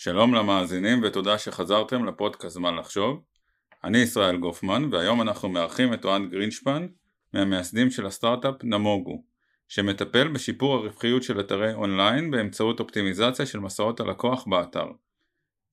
שלום 0.00 0.34
למאזינים 0.34 1.00
ותודה 1.02 1.38
שחזרתם 1.38 2.04
לפודקאסט 2.04 2.54
זמן 2.54 2.76
לחשוב. 2.76 3.22
אני 3.84 3.98
ישראל 3.98 4.36
גופמן 4.36 4.88
והיום 4.92 5.22
אנחנו 5.22 5.48
מארחים 5.48 5.94
את 5.94 6.04
אוהד 6.04 6.22
גרינשפן 6.30 6.86
מהמייסדים 7.34 7.90
של 7.90 8.06
הסטארט-אפ 8.06 8.54
נמוגו 8.62 9.22
שמטפל 9.68 10.28
בשיפור 10.28 10.74
הרווחיות 10.74 11.22
של 11.22 11.40
אתרי 11.40 11.74
אונליין 11.74 12.30
באמצעות 12.30 12.80
אופטימיזציה 12.80 13.46
של 13.46 13.58
מסעות 13.58 14.00
הלקוח 14.00 14.44
באתר. 14.44 14.86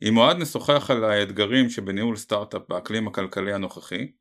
עם 0.02 0.18
אוהד 0.18 0.38
נשוחח 0.38 0.92
על 0.92 1.04
האתגרים 1.04 1.70
שבניהול 1.70 2.16
סטארט-אפ 2.16 2.62
באקלים 2.70 3.08
הכלכלי 3.08 3.54
הנוכחי, 3.54 4.12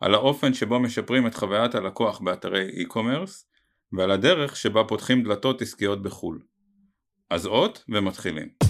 על 0.00 0.14
האופן 0.14 0.54
שבו 0.54 0.80
משפרים 0.80 1.26
את 1.26 1.34
חוויית 1.34 1.74
הלקוח 1.74 2.20
באתרי 2.20 2.68
e-commerce 2.84 3.44
ועל 3.92 4.10
הדרך 4.10 4.56
שבה 4.56 4.84
פותחים 4.84 5.22
דלתות 5.22 5.62
עסקיות 5.62 6.02
בחו"ל. 6.02 6.38
אז 7.30 7.46
אות 7.46 7.84
ומתחילים. 7.88 8.67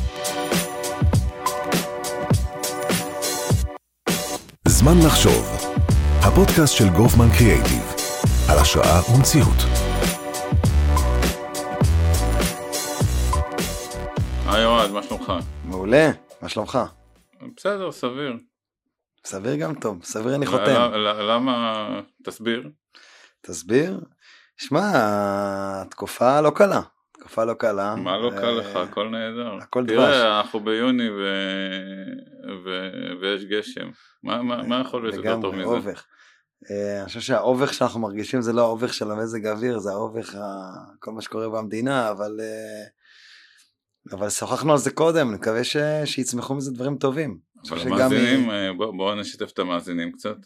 זמן 4.81 4.99
לחשוב, 5.07 5.45
הפודקאסט 6.23 6.75
של 6.75 6.85
גופמן 6.97 7.27
קריאייטיב, 7.39 7.83
על 8.51 8.59
השראה 8.59 9.01
ומציאות. 9.11 9.57
היי 14.47 14.65
אוהד, 14.65 14.91
מה 14.91 15.03
שלומך? 15.03 15.33
מעולה, 15.65 16.11
מה 16.43 16.49
שלומך? 16.49 16.79
בסדר, 17.57 17.93
סביר. 17.93 18.37
סביר 19.25 19.57
גם 19.57 19.75
טוב, 19.75 20.05
סביר 20.05 20.35
אני 20.35 20.47
חותם. 20.47 20.91
למה? 21.29 22.01
תסביר. 22.25 22.69
תסביר? 23.41 24.01
שמע, 24.57 24.81
התקופה 25.83 26.41
לא 26.41 26.51
קלה. 26.51 26.81
תקופה 27.29 27.45
לא 27.45 27.55
קלה. 27.55 27.95
מה 27.95 28.19
לא 28.19 28.31
קל 28.31 28.51
לך? 28.51 28.77
הכל 28.77 29.09
נהדר. 29.09 29.55
הכל 29.63 29.85
דבש. 29.85 29.95
תראה, 29.97 30.39
אנחנו 30.39 30.61
ביוני 30.61 31.11
ו... 31.11 31.23
ו... 32.65 32.91
ויש 33.21 33.45
גשם. 33.45 33.91
מה, 34.23 34.43
מה, 34.43 34.63
מה 34.63 34.81
יכול 34.81 35.03
להיות 35.03 35.15
יותר 35.15 35.41
טוב 35.41 35.55
מזה? 35.55 35.63
לגמרי, 35.63 35.77
אובך. 35.77 36.05
אה, 36.71 36.99
אני 36.99 37.07
חושב 37.07 37.21
שהאובך 37.21 37.75
שאנחנו 37.75 38.01
מרגישים 38.01 38.41
זה 38.41 38.53
לא 38.53 38.63
האובך 38.63 38.95
של 38.95 39.11
המזג 39.11 39.47
האוויר, 39.47 39.79
זה 39.79 39.91
האובך. 39.91 40.37
כל 40.99 41.13
מה 41.13 41.23
שקורה 41.23 41.49
במדינה, 41.49 42.11
אבל... 42.11 42.37
אה, 42.41 42.85
אבל 44.17 44.31
שוחחנו 44.31 44.73
על 44.73 44.79
זה 44.79 44.91
קודם, 44.91 45.29
אני 45.29 45.37
מקווה 45.37 45.65
ש... 45.65 45.77
שיצמחו 46.05 46.55
מזה 46.55 46.73
דברים 46.73 46.97
טובים. 46.97 47.39
אבל 47.71 47.81
המאזינים, 47.81 48.51
אה, 48.51 48.73
בואו 48.77 48.97
בוא 48.97 49.15
נשתף 49.15 49.51
את 49.53 49.59
המאזינים 49.59 50.13
קצת. 50.13 50.37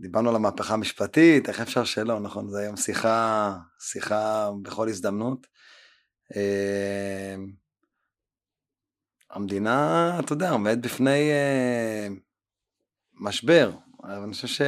דיברנו 0.00 0.30
על 0.30 0.36
המהפכה 0.36 0.74
המשפטית, 0.74 1.48
איך 1.48 1.60
אפשר 1.60 1.84
שלא, 1.84 2.20
נכון? 2.20 2.48
זה 2.48 2.58
היום 2.58 2.76
שיחה, 2.76 3.56
שיחה 3.80 4.50
בכל 4.62 4.88
הזדמנות. 4.88 5.46
המדינה, 9.30 10.16
אתה 10.20 10.32
יודע, 10.32 10.50
עומדת 10.50 10.78
בפני 10.78 11.30
משבר, 13.20 13.70
אבל 14.04 14.22
אני 14.22 14.32
חושב 14.32 14.48
ש... 14.48 14.60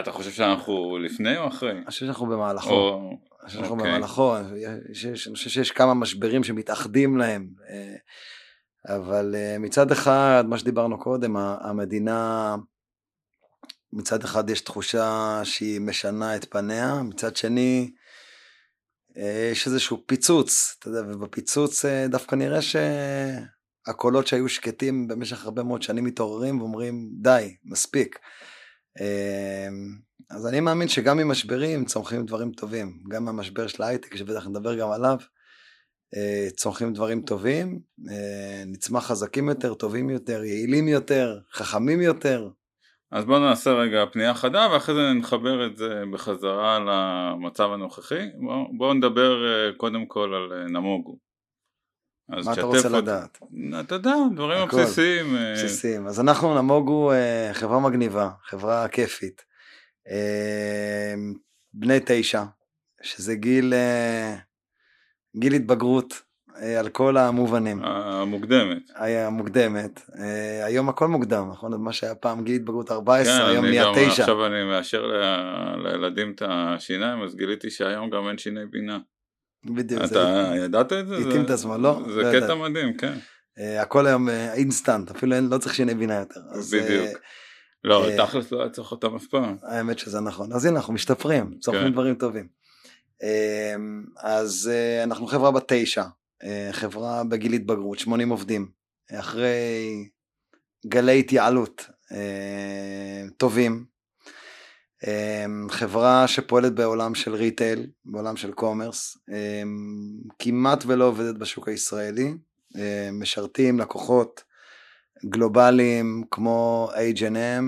אתה 0.00 0.12
חושב 0.12 0.30
שאנחנו 0.30 0.98
לפני 0.98 1.36
או 1.36 1.48
אחרי? 1.48 1.70
אני 1.70 1.86
חושב 1.86 2.06
שאנחנו 2.06 2.26
במהלכו. 2.26 2.70
או... 2.70 3.10
אני 3.40 3.46
חושב 3.46 3.58
שאנחנו 3.58 3.74
אוקיי. 3.74 3.90
במהלכו, 3.90 4.36
אני 4.36 4.44
חושב 5.34 5.50
שיש 5.50 5.70
כמה 5.70 5.94
משברים 5.94 6.44
שמתאחדים 6.44 7.16
להם. 7.16 7.48
אבל 8.88 9.34
מצד 9.58 9.90
אחד, 9.92 10.44
מה 10.48 10.58
שדיברנו 10.58 10.98
קודם, 10.98 11.36
המדינה, 11.36 12.56
מצד 13.92 14.24
אחד 14.24 14.50
יש 14.50 14.60
תחושה 14.60 15.40
שהיא 15.44 15.80
משנה 15.80 16.36
את 16.36 16.44
פניה, 16.50 16.94
מצד 17.02 17.36
שני, 17.36 17.90
יש 19.52 19.66
איזשהו 19.66 20.02
פיצוץ, 20.06 20.76
אתה 20.78 20.88
יודע, 20.88 21.00
ובפיצוץ 21.00 21.84
דווקא 22.08 22.34
נראה 22.34 22.58
שהקולות 22.62 24.26
שהיו 24.26 24.48
שקטים 24.48 25.08
במשך 25.08 25.44
הרבה 25.44 25.62
מאוד 25.62 25.82
שנים 25.82 26.04
מתעוררים 26.04 26.60
ואומרים, 26.60 27.08
די, 27.20 27.56
מספיק. 27.64 28.18
אז 30.30 30.46
אני 30.46 30.60
מאמין 30.60 30.88
שגם 30.88 31.18
ממשברים 31.18 31.84
צומחים 31.84 32.26
דברים 32.26 32.52
טובים, 32.52 33.02
גם 33.08 33.24
מהמשבר 33.24 33.66
של 33.66 33.82
ההייטק, 33.82 34.16
שבטח 34.16 34.46
נדבר 34.46 34.78
גם 34.78 34.90
עליו, 34.90 35.18
צומחים 36.56 36.92
דברים 36.92 37.22
טובים, 37.22 37.80
נצמח 38.66 39.06
חזקים 39.06 39.48
יותר, 39.48 39.74
טובים 39.74 40.10
יותר, 40.10 40.44
יעילים 40.44 40.88
יותר, 40.88 41.38
חכמים 41.52 42.00
יותר, 42.00 42.48
אז 43.16 43.24
בואו 43.24 43.38
נעשה 43.38 43.70
רגע 43.70 44.04
פנייה 44.12 44.34
חדה 44.34 44.68
ואחרי 44.72 44.94
זה 44.94 45.12
נחבר 45.12 45.66
את 45.66 45.76
זה 45.76 46.02
בחזרה 46.12 46.78
למצב 46.78 47.72
הנוכחי. 47.72 48.28
בואו 48.34 48.66
בוא 48.76 48.94
נדבר 48.94 49.46
אה, 49.46 49.72
קודם 49.76 50.06
כל 50.06 50.34
על 50.34 50.58
אה, 50.58 50.68
נמוגו. 50.68 51.18
מה 52.28 52.52
אתה 52.52 52.62
רוצה 52.62 52.88
עוד... 52.88 52.96
לדעת? 52.96 53.38
אתה 53.80 53.94
יודע, 53.94 54.14
דברים 54.34 54.62
הכל, 54.62 54.80
הבסיסיים. 54.80 55.36
אה. 55.36 55.52
בסיסיים. 55.52 56.06
אז 56.06 56.20
אנחנו 56.20 56.62
נמוגו 56.62 57.12
חברה 57.52 57.80
מגניבה, 57.80 58.30
חברה 58.44 58.88
כיפית. 58.88 59.44
בני 61.74 61.98
תשע, 62.06 62.44
שזה 63.02 63.34
גיל, 63.34 63.74
גיל 65.36 65.52
התבגרות 65.52 66.22
על 66.78 66.88
כל 66.88 67.16
המובנים. 67.16 67.84
המוקדמת. 67.84 68.82
היה 68.94 69.30
מוקדמת. 69.30 70.00
אה, 70.18 70.64
היום 70.64 70.88
הכל 70.88 71.08
מוקדם, 71.08 71.48
נכון? 71.50 71.80
מה 71.80 71.92
שהיה 71.92 72.14
פעם 72.14 72.44
גיל 72.44 72.56
התבגרות 72.56 72.90
14, 72.90 73.34
כן, 73.34 73.50
היום 73.50 73.64
נהיה 73.64 73.84
9. 73.92 73.94
כן, 73.94 74.08
עכשיו 74.08 74.46
אני 74.46 74.64
מאשר 74.64 75.06
ל... 75.06 75.12
לילדים 75.76 76.32
את 76.32 76.42
השיניים, 76.46 77.22
אז 77.22 77.34
גיליתי 77.34 77.70
שהיום 77.70 78.10
גם 78.10 78.28
אין 78.28 78.38
שיני 78.38 78.66
בינה. 78.70 78.98
בדיוק. 79.64 80.02
אתה 80.04 80.48
זה... 80.54 80.64
ידעת 80.64 80.92
את 80.92 81.08
זה? 81.08 81.16
התאים 81.16 81.44
את 81.44 81.50
עצמו, 81.50 81.78
לא. 81.78 82.02
זה 82.14 82.22
לא 82.22 82.28
קטע 82.28 82.36
ידע. 82.36 82.54
מדהים, 82.54 82.96
כן. 82.96 83.14
הכל 83.80 84.06
היום 84.06 84.28
אינסטנט, 84.28 85.10
אפילו 85.10 85.36
לא 85.40 85.58
צריך 85.58 85.74
שיני 85.74 85.94
בינה 85.94 86.14
יותר. 86.14 86.40
אז, 86.50 86.74
בדיוק. 86.74 87.18
לא, 87.84 88.06
תכלס 88.16 88.52
לא 88.52 88.60
היה 88.60 88.70
צריך 88.70 88.92
אותם 88.92 89.14
אף 89.14 89.26
פעם. 89.26 89.56
האמת 89.62 89.98
שזה 89.98 90.20
נכון. 90.20 90.52
אז 90.52 90.64
הנה, 90.64 90.76
אנחנו 90.76 90.92
משתפרים, 90.92 91.58
צורכים 91.60 91.84
כן. 91.84 91.92
דברים 91.92 92.14
טובים. 92.14 92.48
אז 94.22 94.70
אנחנו 95.04 95.26
חברה 95.26 95.50
בת 95.50 95.64
תשע. 95.66 96.04
אה, 96.44 96.68
חברה 96.72 97.24
בגיל 97.24 97.52
התבגרות, 97.52 97.98
80 97.98 98.28
עובדים, 98.28 98.68
אחרי 99.12 100.08
גלי 100.86 101.18
התייעלות 101.18 101.86
אה, 102.12 103.24
טובים, 103.36 103.84
אה, 105.06 105.44
חברה 105.70 106.28
שפועלת 106.28 106.74
בעולם 106.74 107.14
של 107.14 107.34
retail, 107.34 107.86
בעולם 108.04 108.36
של 108.36 108.52
commerce, 108.52 109.16
כמעט 110.38 110.84
ולא 110.86 111.04
עובדת 111.04 111.34
בשוק 111.34 111.68
הישראלי, 111.68 112.34
משרתים 113.12 113.78
לקוחות 113.80 114.44
גלובליים 115.24 116.24
כמו 116.30 116.90
H&M, 117.16 117.64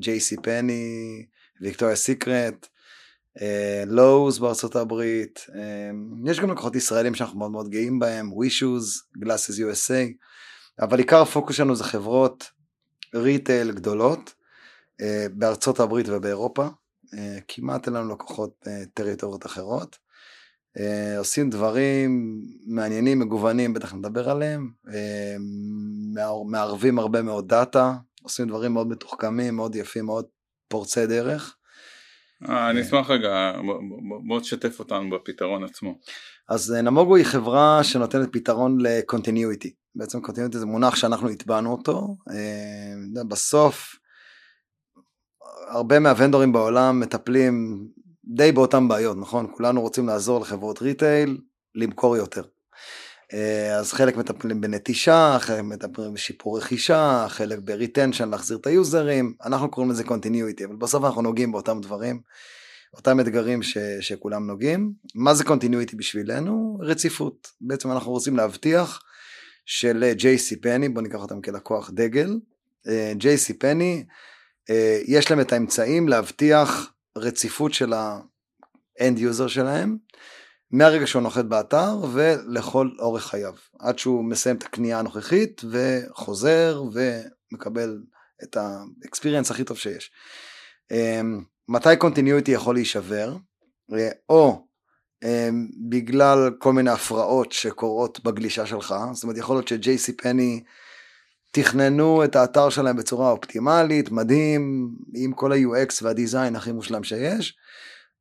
JC 0.00 0.40
Penney, 0.40 1.24
Victoria's 1.60 1.96
Secret, 1.96 2.68
Lowe's 3.86 4.38
בארצות 4.38 4.76
הברית, 4.76 5.46
אה, 5.54 5.90
יש 6.30 6.40
גם 6.40 6.50
לקוחות 6.50 6.76
ישראלים 6.76 7.14
שאנחנו 7.14 7.38
מאוד 7.38 7.50
מאוד 7.50 7.68
גאים 7.68 7.98
בהם, 7.98 8.32
ווישוז, 8.32 9.02
GlassesUSA, 9.18 10.12
אבל 10.80 10.98
עיקר 10.98 11.22
הפוקוס 11.22 11.56
שלנו 11.56 11.76
זה 11.76 11.84
חברות 11.84 12.50
retail 13.14 13.72
גדולות 13.72 14.34
אה, 15.00 15.26
בארצות 15.32 15.80
הברית 15.80 16.08
ובאירופה, 16.08 16.66
אה, 17.14 17.38
כמעט 17.48 17.86
אין 17.86 17.94
לנו 17.94 18.14
לקוחות 18.14 18.66
טריטוריות 18.94 19.46
אחרות. 19.46 20.06
עושים 21.18 21.50
דברים 21.50 22.40
מעניינים, 22.66 23.18
מגוונים, 23.18 23.74
בטח 23.74 23.94
נדבר 23.94 24.30
עליהם, 24.30 24.70
מערבים 26.46 26.98
הרבה 26.98 27.22
מאוד 27.22 27.48
data, 27.48 27.94
עושים 28.22 28.48
דברים 28.48 28.72
מאוד 28.72 28.88
מתוחכמים, 28.88 29.56
מאוד 29.56 29.76
יפים, 29.76 30.04
מאוד 30.04 30.24
פורצי 30.68 31.06
דרך. 31.06 31.56
אה, 32.48 32.70
אני 32.70 32.80
אשמח 32.80 33.10
רגע, 33.10 33.52
בוא 34.26 34.40
תשתף 34.40 34.78
אותנו 34.78 35.10
בפתרון 35.10 35.64
עצמו. 35.64 35.98
אז 36.48 36.72
אה, 36.72 36.82
Namogoo 36.82 37.16
היא 37.16 37.24
חברה 37.24 37.84
שנותנת 37.84 38.28
פתרון 38.32 38.80
ל 38.80 38.88
continuity. 38.88 39.74
בעצם 39.94 40.20
continuity 40.20 40.58
זה 40.58 40.66
מונח 40.66 40.96
שאנחנו 40.96 41.28
הטבענו 41.28 41.72
אותו. 41.72 42.16
אה, 42.30 43.22
בסוף, 43.28 43.94
הרבה 45.68 45.98
מה 45.98 46.09
vendorים 46.09 46.52
בעולם 46.52 47.00
מטפלים 47.00 47.86
די 48.24 48.52
באותן 48.52 48.88
בעיות, 48.88 49.16
נכון? 49.16 49.46
כולנו 49.56 49.80
רוצים 49.80 50.06
לעזור 50.06 50.40
לחברות 50.40 50.82
retail 50.82 51.38
למכור 51.74 52.16
יותר. 52.16 52.42
אז 53.78 53.92
חלק 53.92 54.16
מטפלים 54.16 54.60
בנטישה, 54.60 55.36
חלק 55.40 55.60
מטפלים 55.60 56.14
בשיפור 56.14 56.58
רכישה, 56.58 57.26
חלק 57.28 57.58
ב 57.58 57.65
retention 57.65 58.28
להחזיר 58.28 58.56
את 58.56 58.66
היוזרים, 58.66 59.34
אנחנו 59.44 59.70
קוראים 59.70 59.90
לזה 59.90 60.04
continuity, 60.04 60.64
אבל 60.64 60.76
בסוף 60.76 61.04
אנחנו 61.04 61.22
נוגעים 61.22 61.52
באותם 61.52 61.80
דברים, 61.80 62.20
אותם 62.94 63.20
אתגרים 63.20 63.62
ש, 63.62 63.78
שכולם 64.00 64.46
נוגעים. 64.46 64.92
מה 65.14 65.34
זה 65.34 65.44
continuity 65.44 65.96
בשבילנו? 65.96 66.78
רציפות. 66.80 67.48
בעצם 67.60 67.92
אנחנו 67.92 68.12
רוצים 68.12 68.36
להבטיח 68.36 69.02
של 69.66 70.12
JC 70.18 70.56
Penney, 70.62 70.88
בוא 70.88 71.02
ניקח 71.02 71.18
אותם 71.18 71.40
כלקוח 71.40 71.90
דגל, 71.94 72.38
JC 73.20 73.52
Penney, 73.58 74.04
יש 75.06 75.30
להם 75.30 75.40
את 75.40 75.52
האמצעים 75.52 76.08
להבטיח 76.08 76.92
רציפות 77.18 77.74
של 77.74 77.92
ה 77.92 78.23
end 78.23 79.18
user 79.18 79.46
שלהם, 79.46 79.96
מהרגע 80.76 81.06
שהוא 81.06 81.22
נוחת 81.22 81.44
באתר 81.44 81.96
ולכל 82.12 82.90
אורך 82.98 83.26
חייו, 83.26 83.54
עד 83.78 83.98
שהוא 83.98 84.24
מסיים 84.24 84.56
את 84.56 84.62
הקנייה 84.62 84.98
הנוכחית 84.98 85.62
וחוזר 85.70 86.82
ומקבל 86.92 87.98
את 88.42 88.56
ה 88.56 88.65
experience 88.65 89.50
הכי 89.50 89.64
טוב 89.64 89.78
שיש. 89.78 90.10
אמ, 90.90 91.44
מתי 91.68 91.96
continuity 91.98 92.50
יכול 92.50 92.74
להישבר? 92.74 93.36
אה, 93.92 94.08
או 94.28 94.66
אמ, 95.24 95.68
בגלל 95.88 96.50
כל 96.58 96.72
מיני 96.72 96.90
הפרעות 96.90 97.52
שקורות 97.52 98.24
בגלישה 98.24 98.66
שלך, 98.66 98.94
זאת 99.12 99.22
אומרת 99.22 99.36
יכול 99.38 99.56
להיות 99.56 99.68
ש- 99.68 99.94
JC 99.94 100.12
Penney 100.16 100.62
תכננו 101.52 102.24
את 102.24 102.36
האתר 102.36 102.70
שלהם 102.70 102.96
בצורה 102.96 103.30
אופטימלית, 103.30 104.10
מדהים, 104.10 104.90
עם 105.14 105.32
כל 105.32 105.52
ה-UX 105.52 105.98
וה 106.02 106.16
design 106.16 106.56
הכי 106.56 106.72
מושלם 106.72 107.04
שיש, 107.04 107.56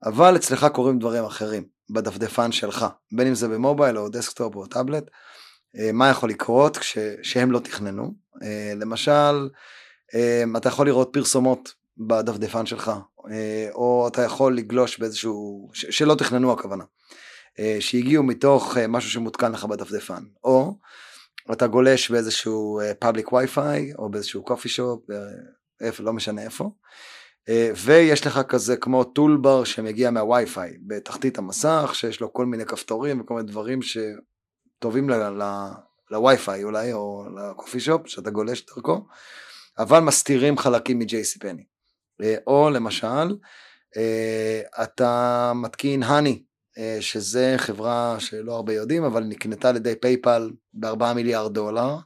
אבל 0.04 0.36
אצלך 0.36 0.68
קורים 0.74 1.00
דברים 1.00 1.26
אחרים 1.26 1.75
בדפדפן 1.90 2.52
שלך, 2.52 2.86
בין 3.12 3.28
אם 3.28 3.36
זה 3.36 3.48
במובייל 3.48 3.98
או 3.98 4.10
desktop 4.10 4.56
או 4.56 4.66
טאבלט, 4.66 5.04
אה, 5.78 5.92
מה 5.92 6.10
יכול 6.10 6.30
לקרות 6.30 6.78
כש, 6.78 6.98
שהם 7.24 7.52
לא 7.52 7.60
תכננו, 7.60 8.14
אה, 8.44 8.74
למשל, 8.76 9.50
אתה 10.58 10.70
יכול 10.70 10.88
לראות 10.88 11.10
פרסומות 11.14 11.74
בדפדפן 11.98 12.66
שלך, 12.66 12.92
אה, 13.32 13.70
או 13.74 14.08
אתה 14.08 14.22
יכול 14.22 14.58
לגלוש 14.58 15.00
באיזשהו, 15.00 15.70
שלא 15.74 16.16
תכננו 16.16 16.52
הכוונה, 16.52 16.84
אה, 17.60 17.78
שהגיעו 17.80 18.24
מתוך 18.24 18.78
אה, 18.78 18.88
משהו 18.88 19.10
שמותקן 19.10 19.52
לך 19.52 19.66
בדפדפן, 19.66 20.24
או 20.44 20.78
אתה 21.52 21.68
גולש 21.68 22.12
באיזשהו 22.12 22.82
פאבליק 23.00 23.34
וי-פיי, 23.34 23.94
או 23.98 24.10
באיזשהו 24.10 24.44
קופי 24.44 24.70
שופ, 24.70 25.02
איפה, 25.82 26.04
לא 26.04 26.14
משנה 26.14 26.42
איפה, 26.42 26.72
ויש 27.76 28.28
לך 28.28 28.40
כזה 28.48 28.78
כמו 28.78 29.04
טולבר 29.04 29.64
שמגיע 29.64 30.12
מהווי-פיי 30.12 30.78
בתחתית 30.88 31.38
המסך, 31.38 31.92
שיש 31.94 32.22
לו 32.22 32.34
כל 32.34 32.46
מיני 32.46 32.66
כפתורים 32.66 33.22
וכל 33.22 33.34
מיני 33.34 33.48
דברים 33.48 33.80
שטובים 33.82 35.10
לווי-פיי 36.12 36.64
אולי, 36.64 36.94
או 36.94 37.26
ל 37.36 37.42
coffee 37.42 37.80
shop, 37.80 38.08
שאתה 38.08 38.30
גולש 38.30 38.66
דרכו, 38.66 39.08
אבל 39.78 40.00
מסתירים 40.00 40.58
חלקים 40.58 41.00
מ-JCPenney. 41.00 41.64
אה, 42.22 42.36
או 42.48 42.70
למשל, 42.70 43.38
אה, 43.98 44.62
אתה 44.84 45.52
מתקין 45.56 46.04
Honey, 46.04 46.44
אה, 46.78 46.98
שזה 47.00 47.56
חברה 47.58 48.16
שלא 48.20 48.56
הרבה 48.56 48.74
יודעים, 48.74 49.04
אבל 49.04 49.24
נקנתה 49.24 49.70
על 49.70 49.76
ידי 49.76 49.96
PayPal 49.96 50.52
ב-4 50.74 51.14
מיליארד 51.16 51.54
דולר. 51.54 51.98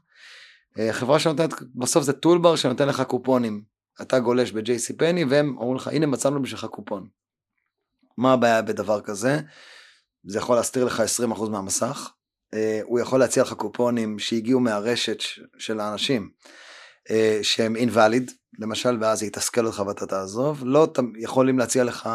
חברה 0.92 1.20
שנותנת, 1.20 1.54
בסוף 1.76 2.04
זה 2.04 2.14
toolbar 2.14 2.56
שנותן 2.56 2.88
לך 2.88 3.02
קופונים. 3.02 3.64
אתה 4.02 4.20
גולש 4.20 4.52
ב- 4.52 4.74
JC 4.74 4.96
Penney 4.98 5.26
והם 5.26 5.58
אומרים 5.58 5.76
לך, 5.76 5.88
הנה 5.88 6.06
מצאנו 6.06 6.42
בשבילך 6.42 6.66
קופון. 6.66 7.08
מה 8.18 8.34
הבעיה 8.34 8.62
בדבר 8.62 9.02
כזה? 9.02 9.40
זה 10.24 10.38
יכול 10.38 10.56
להסתיר 10.56 10.86
לך 10.86 11.04
20% 11.36 11.50
מהמסך. 11.50 12.12
הוא 12.84 13.00
יכול 13.00 13.20
להציע 13.20 13.44
לך 13.44 13.54
קופונים 13.54 14.20
שהגיעו 14.20 14.60
מהרשת 14.60 15.18
של 15.58 15.80
האנשים. 15.80 16.30
אה, 17.10 17.40
שהם 17.42 17.76
invalid, 17.76 18.32
למשל, 18.60 18.98
ואז 19.02 19.24
יתסכל 19.24 19.66
אותך 19.66 19.84
ואתה 19.88 20.06
תעזוב, 20.06 20.64
לא 20.66 20.88
יכולים 21.18 21.60
להציע 21.60 21.84
לך 21.84 22.10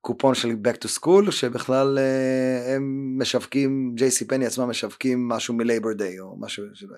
קופון 0.00 0.34
של 0.34 0.48
back 0.48 0.76
to 0.84 0.88
school, 0.98 1.30
שבכלל 1.30 1.98
אה, 1.98 2.74
הם 2.74 3.16
משווקים, 3.18 3.94
JC 3.98 4.28
Penney 4.28 4.46
עצמם 4.46 4.68
משווקים 4.68 5.28
משהו 5.28 5.54
מ-Labor 5.54 5.98
Day 5.98 6.20
או 6.20 6.36
משהו, 6.40 6.64
שלא, 6.74 6.96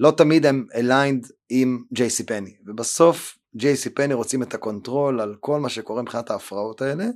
לא 0.00 0.10
תמיד 0.16 0.46
הם 0.46 0.66
aligned 0.72 1.28
עם 1.50 1.82
JC 1.94 2.26
Penney, 2.26 2.56
ובסוף 2.66 3.38
JC 3.56 3.90
Penney 3.94 4.14
רוצים 4.14 4.42
את 4.42 4.54
ה 4.54 4.62
control 4.62 5.20
על 5.20 5.36
כל 5.40 5.60
מה 5.60 5.68
שקורה 5.68 6.02
מבחינת 6.02 6.30
ההפרעות 6.30 6.82
האלה, 6.82 7.06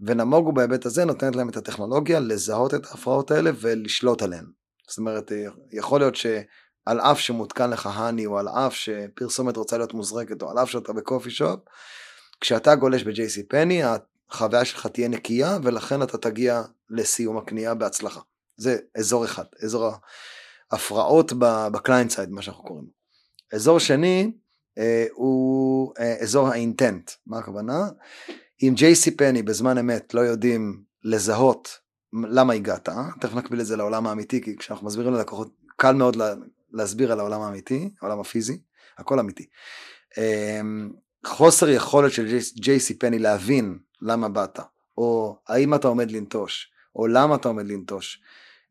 ו 0.00 0.06
Namogoo 0.06 0.52
בהיבט 0.52 0.86
הזה 0.86 1.04
נותנת 1.04 1.36
להם 1.36 1.48
את 1.48 1.56
הטכנולוגיה 1.56 2.20
לזהות 2.20 2.74
את 2.74 2.86
ההפרעות 2.86 3.30
האלה 3.30 3.50
ולשלוט 3.60 4.22
עליהן. 4.22 4.44
זאת 4.88 4.98
אומרת, 4.98 5.32
יכול 5.72 6.00
להיות 6.00 6.16
ש... 6.16 6.26
על 6.86 7.00
אף 7.00 7.20
שמותקן 7.20 7.70
לך 7.70 7.86
Honey, 7.86 8.26
או 8.26 8.38
על 8.38 8.48
אף 8.48 8.74
שפרסומת 8.74 9.56
רוצה 9.56 9.78
להיות 9.78 9.94
מוזרקת, 9.94 10.42
או 10.42 10.50
על 10.50 10.58
אף 10.58 10.70
שאתה 10.70 10.92
ב 10.92 10.97
coffee 10.97 11.30
shop, 11.30 11.60
כשאתה 12.40 12.74
גולש 12.74 13.02
ב- 13.02 13.22
JC 13.22 13.42
Penney, 13.48 13.82
החוויה 14.30 14.64
שלך 14.64 14.86
תהיה 14.86 15.08
נקייה, 15.08 15.58
ולכן 15.62 16.02
אתה 16.02 16.18
תגיע 16.18 16.62
לסיום 16.90 17.38
הקנייה 17.38 17.74
בהצלחה. 17.74 18.20
זה 18.56 18.78
אזור 18.98 19.24
אחד, 19.24 19.44
אזור 19.64 19.90
ההפרעות 20.70 21.32
ב 21.72 21.77
client 21.77 22.10
side, 22.10 22.30
מה 22.30 22.42
שאנחנו 22.42 22.64
קוראים. 22.64 22.86
אזור 23.52 23.78
שני 23.78 24.32
הוא 25.12 25.92
אה, 25.98 26.16
אזור 26.20 26.48
האינטנט, 26.48 27.10
מה 27.26 27.38
הכוונה? 27.38 27.88
אם 28.62 28.74
JC 28.76 29.10
פני 29.16 29.42
בזמן 29.42 29.78
אמת 29.78 30.14
לא 30.14 30.20
יודעים 30.20 30.82
לזהות 31.04 31.78
למה 32.12 32.52
הגעת, 32.52 32.88
תכף 33.20 33.34
נקביל 33.34 33.60
את 33.60 33.66
זה 33.66 33.76
לעולם 33.76 34.06
האמיתי, 34.06 34.42
כי 34.42 34.56
כשאנחנו 34.56 34.86
מסבירים 34.86 35.12
ללקוחות, 35.12 35.48
קל 35.76 35.94
מאוד 35.94 36.16
להסביר 36.72 37.12
על 37.12 37.20
העולם 37.20 37.40
האמיתי, 37.40 37.90
העולם 38.00 38.20
הפיזי, 38.20 38.58
הכל 38.98 39.18
אמיתי. 39.18 39.46
אמ, 40.18 40.90
חוסר 41.26 41.68
יכולת 41.68 42.12
של 42.12 42.38
ג'ייסי 42.56 42.98
פני 42.98 43.18
להבין 43.18 43.78
למה 44.02 44.28
באת, 44.28 44.58
או 44.98 45.36
האם 45.48 45.74
אתה 45.74 45.88
עומד 45.88 46.10
לנטוש, 46.10 46.70
או 46.96 47.06
למה 47.06 47.34
אתה 47.34 47.48
עומד 47.48 47.66
לנטוש, 47.66 48.20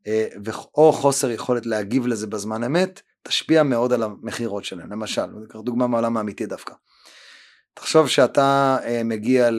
אה, 0.07 0.28
או 0.75 0.94
חוסר 0.94 1.31
יכולת 1.31 1.66
להגיב 1.66 2.07
לזה 2.07 2.28
בזמן 2.28 2.63
אמת, 2.63 3.02
תשפיע 3.27 3.63
מאוד 3.63 3.94
על 3.94 4.04
המכירות 4.04 4.66
שלהם. 4.66 4.92
למשל, 4.92 5.25
ניקח 5.25 5.60
דוגמה 5.60 5.88
מהעולם 5.88 6.18
האמיתי 6.18 6.45
דווקא. 6.45 6.74
תחשוב 7.74 8.07
שאתה 8.07 8.77
אה, 8.83 9.01
מגיע 9.04 9.50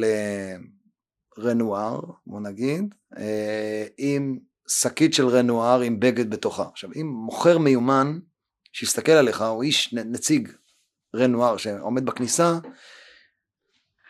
לרנואר, 1.38 2.00
בוא 2.26 2.40
נגיד, 2.40 2.94
אה, 3.18 3.86
עם 3.98 4.38
שקית 4.68 5.14
של 5.14 5.28
רנואר 5.28 5.80
עם 5.80 6.00
בגד 6.00 6.30
בתוכה. 6.30 6.68
עכשיו, 6.72 6.90
אם 6.96 7.06
מוכר 7.06 7.58
מיומן 7.58 8.18
שיסתכל 8.72 9.12
עליך, 9.12 9.42
או 9.42 9.62
איש 9.62 9.94
נציג 9.94 10.48
רנואר 11.16 11.56
שעומד 11.56 12.04
בכניסה, 12.04 12.58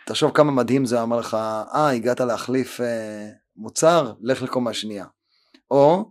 תחשוב 0.06 0.30
כמה 0.34 0.52
מדהים 0.52 0.84
זה 0.84 1.02
אמר 1.02 1.18
לך, 1.18 1.34
אה, 1.74 1.90
הגעת 1.90 2.20
להחליף 2.20 2.80
אה, 2.80 3.30
מוצר, 3.56 4.12
לך 4.20 4.42
לקומה 4.42 4.74
שנייה. 4.74 5.06
או 5.70 6.10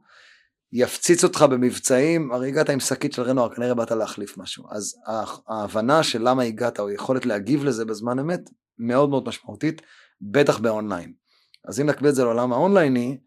יפציץ 0.74 1.24
אותך 1.24 1.42
במבצעים, 1.42 2.32
הרי 2.32 2.48
הגעת 2.48 2.70
עם 2.70 2.80
שקית 2.80 3.14
של 3.14 3.22
רנואר, 3.22 3.56
כנראה 3.56 3.74
באת 3.74 3.92
להחליף 3.92 4.38
משהו. 4.38 4.66
אז 4.72 4.96
ההבנה 5.48 6.04
של 6.04 6.30
למה 6.30 6.44
הגעת, 6.44 6.80
או 6.80 6.92
יכולת 6.92 7.26
להגיב 7.26 7.64
לזה 7.64 7.86
בזמן 7.86 8.20
אמת, 8.20 8.50
מאוד 8.80 9.10
מאוד 9.10 9.28
משמעותית, 9.28 9.82
בטח 10.22 10.58
באונליין. 10.58 11.14
אז 11.66 11.80
אם 11.80 11.86
נקביל 11.86 12.10
את 12.10 12.16
זה 12.16 12.24
לעולם 12.24 12.54
האונלייני, 12.54 13.18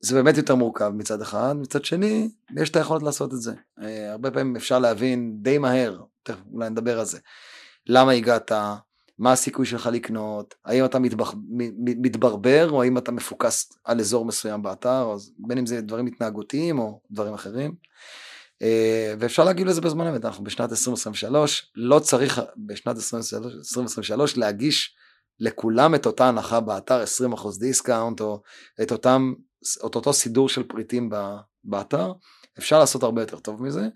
זה 0.00 0.14
באמת 0.14 0.36
יותר 0.36 0.54
מורכב 0.54 0.88
מצד 0.88 1.22
אחד, 1.22 1.54
מצד 1.56 1.84
שני, 1.84 2.30
יש 2.56 2.70
את 2.70 2.76
היכולת 2.76 3.02
לעשות 3.02 3.34
את 3.34 3.40
זה. 3.40 3.52
אה, 3.82 4.12
הרבה 4.12 4.30
פעמים 4.30 4.56
אפשר 4.56 4.78
להבין 4.78 5.36
די 5.42 5.58
מהר, 5.58 6.00
תכף 6.22 6.38
אולי 6.52 6.70
נדבר 6.70 6.98
על 6.98 7.04
זה, 7.04 7.18
למה 7.86 8.12
הגעת, 8.12 8.52
מה 9.20 9.32
הסיכוי 9.32 9.66
שלך 9.66 9.86
לקנות, 9.92 10.54
האם 10.64 10.84
אתה 10.84 10.98
מתבח, 10.98 11.34
מתברבר 11.78 12.70
או 12.70 12.82
האם 12.82 12.98
אתה 12.98 13.12
מפוקס 13.12 13.72
על 13.84 14.00
אזור 14.00 14.24
מסוים 14.24 14.62
באתר, 14.62 15.10
אז 15.14 15.32
בין 15.38 15.58
אם 15.58 15.66
זה 15.66 15.80
דברים 15.80 16.06
התנהגותיים 16.06 16.78
או 16.78 17.00
דברים 17.10 17.34
אחרים. 17.34 17.74
אה, 18.62 19.14
ואפשר 19.18 19.44
להגיב 19.44 19.66
לזה 19.66 19.80
בזמן 19.80 20.06
אמת, 20.06 20.24
אנחנו 20.24 20.44
בשנת 20.44 20.70
2023, 20.70 21.72
לא 21.76 21.98
צריך 21.98 22.40
בשנת 22.66 22.96
2023, 22.96 23.54
2023 23.54 24.36
להגיש 24.36 24.96
לכולם 25.40 25.94
את 25.94 26.06
אותה 26.06 26.28
הנחה 26.28 26.60
באתר 26.60 27.04
20% 27.32 27.60
discount 27.60 28.20
או 28.20 28.42
את 28.82 28.92
אותם 28.92 29.32
את 29.86 29.94
אותו 29.94 30.12
סידור 30.12 30.48
של 30.48 30.62
פריטים 30.62 31.10
באתר, 31.64 32.12
אפשר 32.58 32.78
לעשות 32.78 33.02
הרבה 33.02 33.22
יותר 33.22 33.38
טוב 33.38 33.62
מזה. 33.62 33.88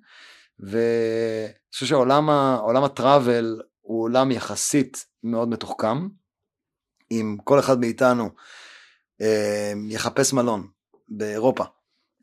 ואני 0.61 1.53
חושב 1.73 1.87
שעולם 1.87 2.85
ה 2.85 2.96
travel 2.96 3.61
הוא 3.85 4.03
עולם 4.03 4.31
יחסית 4.31 5.07
מאוד 5.23 5.49
מתוחכם. 5.49 6.09
אם 7.11 7.37
כל 7.45 7.59
אחד 7.59 7.81
מאיתנו 7.81 8.31
אה, 9.21 9.73
יחפש 9.89 10.33
מלון 10.33 10.69
באירופה, 11.09 11.65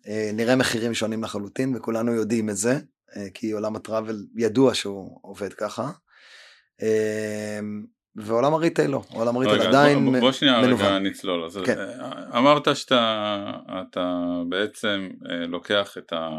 אה, 0.08 0.32
נראה 0.34 0.56
מחירים 0.56 0.94
שונים 0.94 1.24
לחלוטין 1.24 1.76
וכולנו 1.76 2.14
יודעים 2.14 2.50
את 2.50 2.58
זה, 2.58 2.80
אה, 3.16 3.28
כי 3.34 3.52
עולם 3.52 3.76
הטראבל 3.76 4.26
ידוע 4.36 4.74
שהוא 4.74 5.20
עובד 5.22 5.54
ככה. 5.54 5.92
ועולם 8.16 8.54
הריטייל 8.54 8.92
לא, 8.92 9.04
עולם 9.14 9.36
הריטייל 9.36 9.62
עדיין 9.62 10.00
מנוון. 10.00 10.14
בוא, 10.14 10.20
בוא 10.20 10.32
שנייה 10.32 10.60
רגע 10.60 11.00
נצלול, 11.00 11.44
אז 11.44 11.60
כן. 11.66 11.80
אה, 11.80 12.38
אמרת 12.38 12.76
שאתה 12.76 14.24
בעצם 14.50 15.10
אה, 15.30 15.48
לוקח 15.48 15.98
את, 15.98 16.14
ה, 16.14 16.30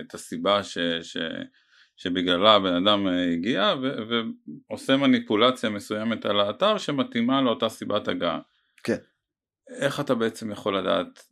את 0.00 0.14
הסיבה 0.14 0.62
ש, 0.62 0.78
ש, 1.02 1.16
שבגללה 2.02 2.54
הבן 2.54 2.74
אדם 2.74 3.06
אה, 3.06 3.32
הגיע 3.32 3.74
ו, 3.82 3.92
ועושה 4.68 4.96
מניפולציה 4.96 5.70
מסוימת 5.70 6.26
על 6.26 6.40
האתר 6.40 6.78
שמתאימה 6.78 7.42
לאותה 7.42 7.68
סיבת 7.68 8.08
הגעה. 8.08 8.38
כן. 8.84 8.96
איך 9.80 10.00
אתה 10.00 10.14
בעצם 10.14 10.52
יכול 10.52 10.78
לדעת 10.78 11.24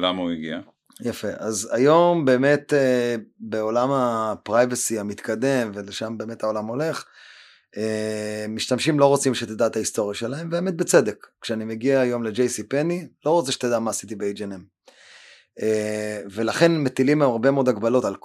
למה 0.00 0.22
הוא 0.22 0.30
הגיע? 0.30 0.60
יפה, 1.00 1.28
אז 1.38 1.70
היום 1.72 2.24
באמת 2.24 2.72
בעולם 3.38 3.88
הפרייבסי 3.92 4.98
המתקדם 4.98 5.70
ולשם 5.74 6.18
באמת 6.18 6.42
העולם 6.42 6.66
הולך, 6.66 7.04
אה, 7.76 8.46
משתמשים 8.48 9.00
לא 9.00 9.06
רוצים 9.06 9.34
שתדע 9.34 9.66
את 9.66 9.76
ההיסטוריה 9.76 10.14
שלהם, 10.14 10.48
והאמת 10.52 10.76
בצדק. 10.76 11.26
כשאני 11.40 11.64
מגיע 11.64 12.00
היום 12.00 12.24
ל-JC 12.24 12.62
פני, 12.68 13.08
לא 13.26 13.30
רוצה 13.30 13.52
שתדע 13.52 13.78
מה 13.78 13.90
עשיתי 13.90 14.14
ב-H&M. 14.14 14.77
ולכן 16.30 16.78
מטילים 16.78 17.22
הרבה 17.22 17.50
מאוד 17.50 17.68
הגבלות 17.68 18.04
על 18.04 18.16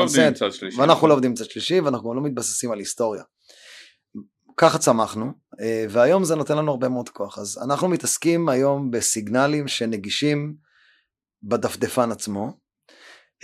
עובדים 0.00 0.26
עם 0.26 0.34
צד 0.34 0.52
שלישי. 0.52 0.80
ואנחנו 0.80 1.08
לא 1.08 1.12
עובדים 1.12 1.34
צד 1.34 1.44
שלישי, 1.44 1.80
ואנחנו 1.80 2.10
גם 2.10 2.16
לא 2.16 2.22
מתבססים 2.22 2.72
על 2.72 2.78
היסטוריה. 2.78 3.22
ככה 4.56 4.78
צמחנו, 4.78 5.32
אה, 5.60 5.86
והיום 5.88 6.24
זה 6.24 6.34
נותן 6.34 6.56
לנו 6.56 6.70
הרבה 6.70 6.88
מאוד 6.88 7.08
כוח. 7.08 7.38
אז 7.38 7.60
אנחנו 7.64 7.88
מתעסקים 7.88 8.48
היום 8.48 8.90
בסיגנלים 8.90 9.68
שנגישים 9.68 10.54
בדפדפן 11.42 12.12
עצמו, 12.12 12.52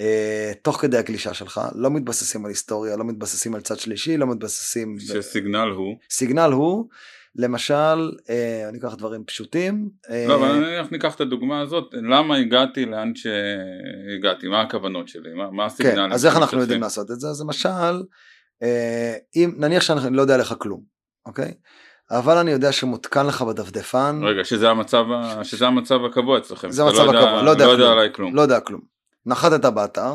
אה, 0.01 0.53
תוך 0.63 0.81
כדי 0.81 0.99
הגלישה 0.99 1.35
שלך, 1.35 1.61
לא 1.75 1.91
מתבססים 1.91 2.45
על 2.45 2.51
היסטוריה, 2.51 2.97
לא 2.97 3.05
מתבססים 3.05 3.55
על 3.55 3.61
צד 3.61 3.79
שלישי, 3.79 4.17
לא 4.17 4.27
מתבססים... 4.27 4.97
שסיגנל 4.99 5.69
הוא? 5.77 5.97
סיגנל 6.11 6.53
הוא, 6.53 6.89
למשל, 7.39 8.13
אה, 8.31 8.69
אני 8.69 8.79
אקח 8.79 8.95
דברים 8.95 9.25
פשוטים. 9.25 9.89
לא, 10.29 10.35
אבל 10.35 10.53
נניח 10.53 10.93
ניקח 10.93 11.15
את 11.15 11.21
הדוגמה 11.21 11.61
הזאת, 11.61 11.95
למה 12.11 12.37
הגעתי 12.37 12.87
לאן 12.87 13.13
שהגעתי, 13.15 14.49
מה 14.49 14.61
הכוונות 14.61 15.09
שלי, 15.09 15.35
מה, 15.35 15.51
מה 15.51 15.65
הסיגנל? 15.67 16.07
כן, 16.07 16.13
אז 16.13 16.27
איך 16.27 16.37
אנחנו 16.37 16.61
יודעים 16.61 16.81
לעשות 16.81 17.11
את 17.11 17.21
זה? 17.21 17.29
אז 17.29 17.43
למשל, 17.43 18.03
אם 19.37 19.55
נניח 19.57 19.83
שאני 19.83 20.17
לא 20.17 20.23
יודע 20.23 20.35
עליך 20.35 20.55
כלום, 20.59 20.83
אוקיי? 21.27 21.55
אבל 22.11 22.37
אני 22.37 22.51
יודע 22.51 22.73
שמותקן 22.73 23.27
לך 23.27 23.43
בדפדפן. 23.43 24.21
רגע, 24.25 24.45
שזה 24.45 24.71
המצב, 24.71 25.05
שזה 25.43 25.67
המצב 25.67 26.05
הקבוע 26.05 26.39
אצלכם. 26.39 26.71
זה 26.71 26.83
המצב 26.83 26.99
לא 26.99 27.11
הקבוע, 27.11 27.43
לא 27.43 27.51
יודע, 27.51 27.67
לא 27.67 27.71
יודע 27.71 27.93
עליי 27.93 28.09
כלום. 28.13 28.35
לא 28.35 28.41
יודע 28.41 28.61
כלום. 28.61 28.81
נחתת 29.27 29.65
באתר, 29.65 30.15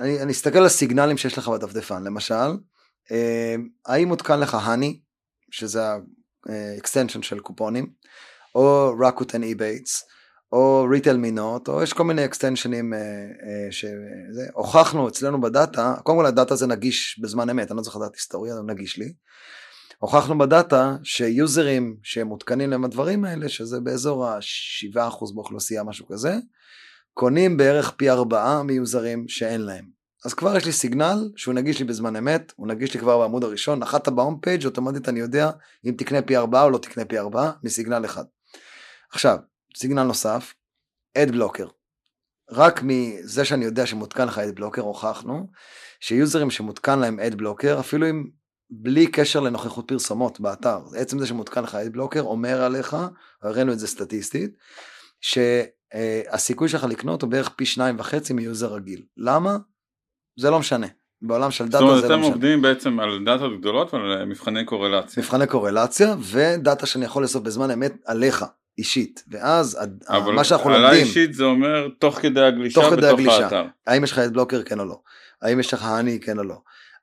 אני, 0.00 0.22
אני 0.22 0.32
אסתכל 0.32 0.58
על 0.58 0.66
הסיגנלים 0.66 1.16
שיש 1.16 1.38
לך 1.38 1.48
בדפדפן, 1.48 2.04
למשל, 2.04 2.34
אה, 3.10 3.54
האם 3.86 4.08
מותקן 4.08 4.40
לך 4.40 4.54
Honey, 4.54 5.00
שזה 5.52 5.82
ה 6.48 6.55
extension 6.55 7.22
של 7.22 7.40
קופונים, 7.40 7.92
או 8.54 8.94
Rakuten 9.00 9.42
Ebates, 9.42 10.04
או 10.52 10.86
ריטייל 10.90 11.16
me 11.16 11.33
not, 11.33 11.68
או 11.68 11.82
יש 11.82 11.92
כל 11.92 12.04
מיני 12.04 12.24
extension-ים 12.24 12.94
אה, 12.94 12.98
אה, 12.98 13.68
שהוכחנו 13.70 15.08
אצלנו 15.08 15.40
ב 15.40 15.49
data, 15.49 15.94
קודם 16.02 16.18
כל 16.18 16.26
ה 16.26 16.32
data 16.32 16.56
זה 16.56 16.66
נגיש 16.66 17.20
בזמן 17.22 17.50
אמת, 17.50 17.70
אני 17.70 17.76
לא 17.76 17.82
צריך 17.82 17.96
לדעת 17.96 18.14
היסטוריה, 18.14 18.54
זה 18.54 18.62
נגיש 18.66 18.98
לי. 18.98 19.12
הוכחנו 19.98 20.38
ב 20.38 20.50
data 20.50 20.96
ש 21.02 21.23
user-ים 21.23 21.96
שמותקנים 22.02 22.70
להם 22.70 22.84
הדברים 22.84 23.24
האלה, 23.24 23.48
שזה 23.48 23.80
באזור 23.80 24.26
ה-7% 24.26 25.34
באוכלוסייה, 25.34 25.82
משהו 25.82 26.06
כזה, 26.06 26.36
קונים 27.14 27.56
בערך 27.56 27.90
פי 27.96 28.10
4 28.10 28.62
מ 28.62 28.70
user-ים 28.70 29.28
שאין 29.28 29.60
להם. 29.60 30.01
אז 30.24 30.34
כבר 30.34 30.56
יש 30.56 30.64
לי 30.64 30.72
signal 30.72 31.30
שהוא 31.36 31.54
נגיש 31.54 31.78
לי 31.78 31.84
בזמן 31.84 32.16
אמת, 32.16 32.52
הוא 32.56 32.68
נגיש 32.68 32.94
לי 32.94 33.00
כבר 33.00 33.18
בעמוד 33.18 33.44
הראשון, 33.44 33.78
נחת 33.78 34.08
ב 34.08 34.14
home 34.14 34.38
page 34.42 34.66
אוטומטית 34.66 35.08
אני 35.08 35.20
יודע 35.20 35.50
אם 35.84 35.94
תקנה 35.98 36.22
פי 36.22 36.36
4 36.36 36.62
או 36.62 36.70
לא 36.70 36.78
תקנה 36.78 37.04
פי 37.04 37.18
4 37.18 37.50
מסיגנל 37.62 38.04
אחד. 38.04 38.24
עכשיו, 39.12 39.38
סיגנל 39.76 40.02
נוסף, 40.02 40.54
אד 41.18 41.30
בלוקר. 41.30 41.66
רק 42.50 42.80
מזה 42.82 43.44
שאני 43.44 43.64
יודע 43.64 43.86
שמותקן 43.86 44.26
לך 44.26 44.38
אד 44.38 44.54
בלוקר, 44.54 44.82
הוכחנו 44.82 45.50
שיוזרים 46.00 46.50
שמותקן 46.50 46.98
להם 46.98 47.20
אד 47.20 47.34
בלוקר, 47.34 47.80
אפילו 47.80 48.10
אם 48.10 48.24
בלי 48.70 49.06
קשר 49.06 49.40
לנוכחות 49.40 49.88
פרסומות 49.88 50.40
באתר, 50.40 50.80
עצם 50.96 51.18
זה 51.18 51.26
שמותקן 51.26 51.62
לך 51.62 51.74
אד 51.74 51.92
בלוקר 51.92 52.20
אומר 52.20 52.62
עליך, 52.62 52.96
הראינו 53.42 53.72
את 53.72 53.78
זה 53.78 53.86
סטטיסטית, 53.86 54.50
שהסיכוי 55.20 56.68
שלך 56.68 56.84
לקנות 56.84 57.22
הוא 57.22 57.30
בערך 57.30 57.48
פי 57.48 57.66
שניים 57.66 57.98
וחצי 57.98 58.32
מיוזר 58.32 58.74
רגיל. 58.74 59.02
למה? 59.16 59.56
זה 60.36 60.50
לא 60.50 60.58
משנה. 60.58 60.86
בעולם 61.22 61.50
של 61.50 61.68
data 61.68 61.78
זה 61.78 61.84
לא 61.84 61.88
משנה. 61.88 62.00
זאת 62.00 62.10
אומרת, 62.10 62.24
אתם 62.24 62.32
עובדים 62.32 62.62
בעצם 62.62 63.00
על 63.00 63.24
data 63.24 63.44
גדולות 63.58 63.94
ועל 63.94 64.24
מבחני 64.24 64.64
קורלציה. 64.64 65.22
מבחני 65.22 65.46
קורלציה 65.46 66.14
ו 66.32 66.43
data 66.43 66.86
שאני 66.86 67.04
יכול 67.04 67.22
לאסוף 67.22 67.42
בזמן 67.42 67.70
אמת 67.70 67.92
עליך. 68.06 68.44
אישית, 68.78 69.24
ואז 69.28 69.78
מה 70.34 70.44
שאנחנו 70.44 70.70
לומדים... 70.70 70.86
אבל 70.86 70.96
אישית 70.96 71.34
זה 71.34 71.44
אומר 71.44 71.88
תוך 71.98 72.18
כדי 72.18 72.40
הגלישה 72.40 72.80
תוך 72.80 72.90
כדי 72.94 73.06
הגלישה. 73.06 73.44
האתר. 73.44 73.64
האם 73.86 74.04
יש 74.04 74.12
לך 74.12 74.18
ad 74.18 74.32
blocker 74.32 74.62
כן 74.62 74.80
או 74.80 74.84
לא? 74.84 75.00
האם 75.42 75.60
יש 75.60 75.74
לך 75.74 75.84
Honey 75.84 76.20
כן 76.20 76.38
או 76.38 76.44
לא? 76.44 76.56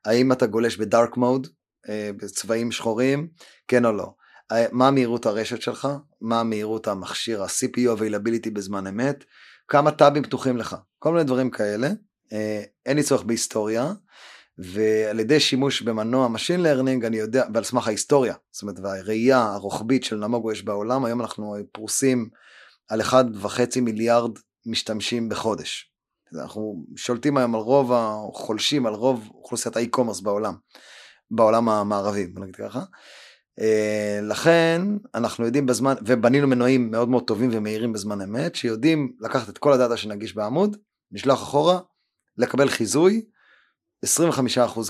האם 0.04 0.32
אתה 0.32 0.46
גולש 0.46 0.76
ב 0.76 0.84
dark 0.84 1.16
mode, 1.16 1.46
אה, 1.88 2.10
בצבעים 2.16 2.72
שחורים, 2.72 3.28
כן 3.68 3.84
או 3.84 3.92
לא? 3.92 4.12
אה, 4.52 4.66
מה 4.72 4.90
מהירות 4.90 5.26
הרשת 5.26 5.62
שלך? 5.62 5.88
מה 6.20 6.42
מהירות 6.42 6.88
המכשיר, 6.88 7.42
ה-CPU 7.42 7.98
availability 7.98 8.50
בזמן 8.52 8.86
אמת? 8.86 9.24
כמה 9.68 9.90
טאבים 9.90 10.22
פתוחים 10.22 10.56
לך? 10.56 10.76
כל 10.98 11.12
מיני 11.12 11.24
דברים 11.24 11.50
כאלה. 11.50 11.88
אה, 12.32 12.62
אין 12.86 12.96
לי 12.96 13.02
צורך 13.02 13.22
בהיסטוריה. 13.22 13.92
ועל 14.58 15.20
ידי 15.20 15.40
שימוש 15.40 15.82
במנוע 15.82 16.28
Machine 16.34 16.60
Learning 16.60 17.06
אני 17.06 17.16
יודע, 17.16 17.44
ועל 17.54 17.64
סמך 17.64 17.86
ההיסטוריה, 17.86 18.34
זאת 18.52 18.62
אומרת 18.62 18.78
והראייה 18.78 19.42
הרוחבית 19.42 20.04
של 20.04 20.16
נמוגו 20.16 20.52
יש 20.52 20.62
בעולם, 20.62 21.04
היום 21.04 21.20
אנחנו 21.20 21.56
פרוסים 21.72 22.28
על 22.88 23.00
1.5 23.00 23.80
מיליארד 23.82 24.30
משתמשים 24.66 25.28
בחודש. 25.28 25.92
אנחנו 26.34 26.84
שולטים 26.96 27.36
היום 27.36 27.54
על 27.54 27.60
רוב 27.60 27.92
החולשים, 27.92 28.86
על 28.86 28.94
רוב 28.94 29.28
אוכלוסיית 29.34 29.76
האי-קומרס 29.76 30.20
בעולם, 30.20 30.54
בעולם 31.30 31.68
המערבי, 31.68 32.26
נגיד 32.36 32.56
ככה. 32.56 32.82
לכן 34.22 34.82
אנחנו 35.14 35.44
יודעים 35.44 35.66
בזמן, 35.66 35.94
ובנינו 36.06 36.48
מנועים 36.48 36.90
מאוד 36.90 37.08
מאוד 37.08 37.26
טובים 37.26 37.50
ומהירים 37.52 37.92
בזמן 37.92 38.20
אמת, 38.20 38.54
שיודעים 38.54 39.12
לקחת 39.20 39.48
את 39.48 39.58
כל 39.58 39.72
הדאטה 39.72 39.96
שנגיש 39.96 40.34
בעמוד, 40.34 40.76
לשלוח 41.12 41.42
אחורה, 41.42 41.78
לקבל 42.40 42.68
חיזוי, 42.68 43.22
25% 44.06 44.08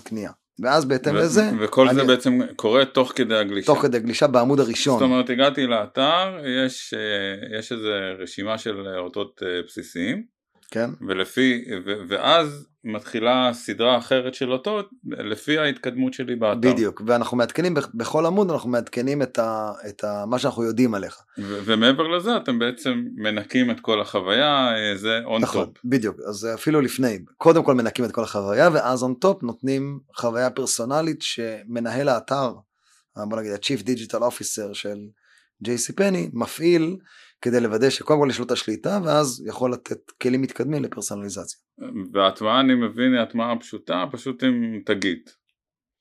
קנייה. 0.04 0.30
ואז 0.62 0.85
בהתאם 0.85 1.14
ו- 1.14 1.19
לזה... 1.19 1.50
וכל 1.61 1.88
אני... 1.88 1.95
זה 1.95 2.04
בעצם 2.04 2.38
קורה 2.57 2.85
תוך 2.85 3.12
כדי 3.16 3.37
הגלישה. 3.37 3.66
תוך 3.66 3.83
כדי 3.83 3.99
גלישה 3.99 4.26
בעמוד 4.26 4.61
הראשון. 4.61 4.95
זאת 4.95 5.02
אומרת, 5.02 5.30
הגעתי 5.30 5.66
לאתר, 5.66 6.38
יש, 6.66 6.95
אה, 6.95 7.59
יש 7.59 7.73
איזו 7.73 7.88
רשימה 8.19 8.59
של 8.59 8.88
אותות 8.99 9.42
אה, 9.42 9.62
בסיסיים. 9.66 10.25
כן. 10.71 10.90
ולפי, 11.09 11.64
ו, 11.85 11.92
ואז 12.09 12.66
מתחילה 12.85 13.51
סדרה 13.53 13.99
אחרת 13.99 14.35
של 14.35 14.53
אותות 14.53 14.91
לפי 15.05 15.59
ההתקדמות 15.59 16.15
שלי 16.15 16.37
באתר. 16.37 16.73
בדיוק, 16.73 17.03
ואנחנו 17.07 17.37
מעדכנים 17.37 17.75
בכל 17.95 18.27
עמוד, 18.27 18.51
אנחנו 18.51 18.71
מעדכנים 18.71 19.23
את, 19.23 19.39
ה, 19.39 19.73
את 19.89 20.05
ה, 20.05 20.25
מה 20.27 20.39
שאנחנו 20.39 20.65
יודעים 20.65 20.95
עליך. 20.95 21.23
ו, 21.39 21.61
ומעבר 21.65 22.09
לזה 22.09 22.37
אתם 22.37 22.59
בעצם 22.59 23.05
מנקים 23.17 23.71
את 23.71 23.81
כל 23.81 24.01
החוויה, 24.01 24.75
אה, 24.77 24.97
זה 24.97 25.21
on 25.25 25.43
נכון, 25.43 25.65
top. 25.64 25.75
בדיוק, 25.85 26.17
אז 26.29 26.49
אפילו 26.55 26.81
לפני, 26.81 27.19
קודם 27.37 27.65
כל 27.65 27.75
מנקים 27.75 28.05
את 28.05 28.13
כל 28.13 28.23
החוויה, 28.23 28.69
ואז 28.73 29.03
on 29.02 29.14
top 29.14 29.43
נותנים 29.43 30.01
חוויה 30.17 30.51
פרסונלית 30.51 31.23
שמנהל 31.23 32.09
האתר, 32.09 32.53
בוא 33.17 33.39
נגיד 33.39 33.53
ה-Chief 33.53 33.83
Digital 33.83 34.21
Officer 34.21 34.75
של 34.75 34.99
JCPenney, 35.65 36.31
מפעיל 36.33 36.97
כדי 37.42 37.61
לוודא 37.61 37.90
שקודם 37.90 38.20
כל 38.20 38.26
יש 38.30 38.38
לו 38.38 38.44
את 38.44 38.50
השליטה 38.50 38.99
ואז 39.04 39.44
יכול 39.47 39.73
לתת 39.73 40.11
כלים 40.23 40.42
מתקדמים 40.42 40.82
לפרסונליזציה. 40.82 41.59
וההטמעה 42.12 42.61
אני 42.61 42.75
מבין 42.75 43.14
היא 43.14 43.20
הטמעה 43.20 43.59
פשוטה 43.59 44.04
פשוט 44.12 44.42
עם 44.42 44.80
תגית. 44.87 45.40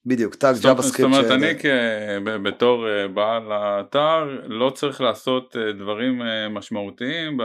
בדיוק, 0.06 0.36
tag 0.36 0.56
JavaScript. 0.62 1.14
זאת 1.14 1.22
אומרת 1.22 1.32
אני 1.32 1.60
כ- 1.60 2.44
בתור 2.44 2.88
אה, 2.90 3.08
בעל 3.08 3.52
האתר 3.52 4.24
לא 4.48 4.70
צריך 4.70 5.02
לעשות 5.02 5.56
אה, 5.56 5.74
דברים 5.74 6.22
אה, 6.22 6.50
משמעותיים 6.50 7.38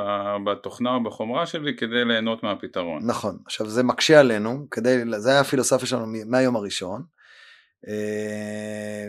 בתוכנה 0.47 0.95
או 0.95 1.05
בחומרה 1.05 1.47
שלי 1.47 1.77
כדי 1.77 2.05
ליהנות 2.05 2.43
מהפתרון. 2.43 3.03
נכון, 3.07 3.39
עכשיו 3.47 3.67
זה 3.67 3.83
מקשה 3.83 4.21
עלינו, 4.21 4.67
כדי, 4.71 5.03
זה 5.17 5.31
היה 5.31 5.41
הפילוסופיה 5.41 5.87
שלנו 5.87 6.07
מהיום 6.27 6.57
הראשון. 6.57 7.03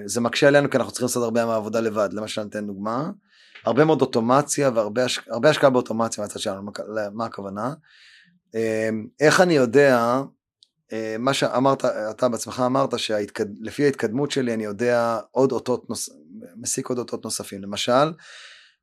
זה 0.06 0.22
מקשה 0.22 0.48
עלינו 0.48 0.70
כי 0.70 0.78
אנחנו 0.78 0.92
צריכים 0.92 1.06
לעשות 1.06 1.24
הרבה 1.24 1.46
מהעבודה 1.46 1.80
לבד, 1.80 2.10
למשל 2.14 2.44
ניתן 2.44 2.68
דוגמה. 2.68 3.10
הרבה 3.66 3.86
מאוד 3.86 4.02
אוטומציה 4.02 4.70
והרבה 4.74 5.06
הש... 5.06 5.20
השקעה 5.44 5.70
באוטומציה 5.70 6.24
מהצד 6.24 6.40
שלנו, 6.40 6.72
מה 7.14 7.26
הכוונה? 7.26 7.74
אמ, 8.56 9.08
איך 9.20 9.42
אני 9.42 9.54
יודע, 9.54 10.22
אה, 10.94 11.16
מה 11.20 11.34
שאמרת, 11.34 11.86
אתה 11.86 12.30
בעצמך 12.30 12.64
אמרת 12.66 13.00
שלפי 13.00 13.86
ההתקדמות 13.86 14.32
שלי 14.32 14.54
אני 14.54 14.64
יודע 14.64 15.20
עוד 15.32 15.52
אותות, 15.52 15.90
נוס... 15.90 16.10
מסיק 16.56 16.88
עוד 16.88 16.98
אותות 16.98 17.24
נוספים, 17.24 17.62
למשל, 17.64 18.14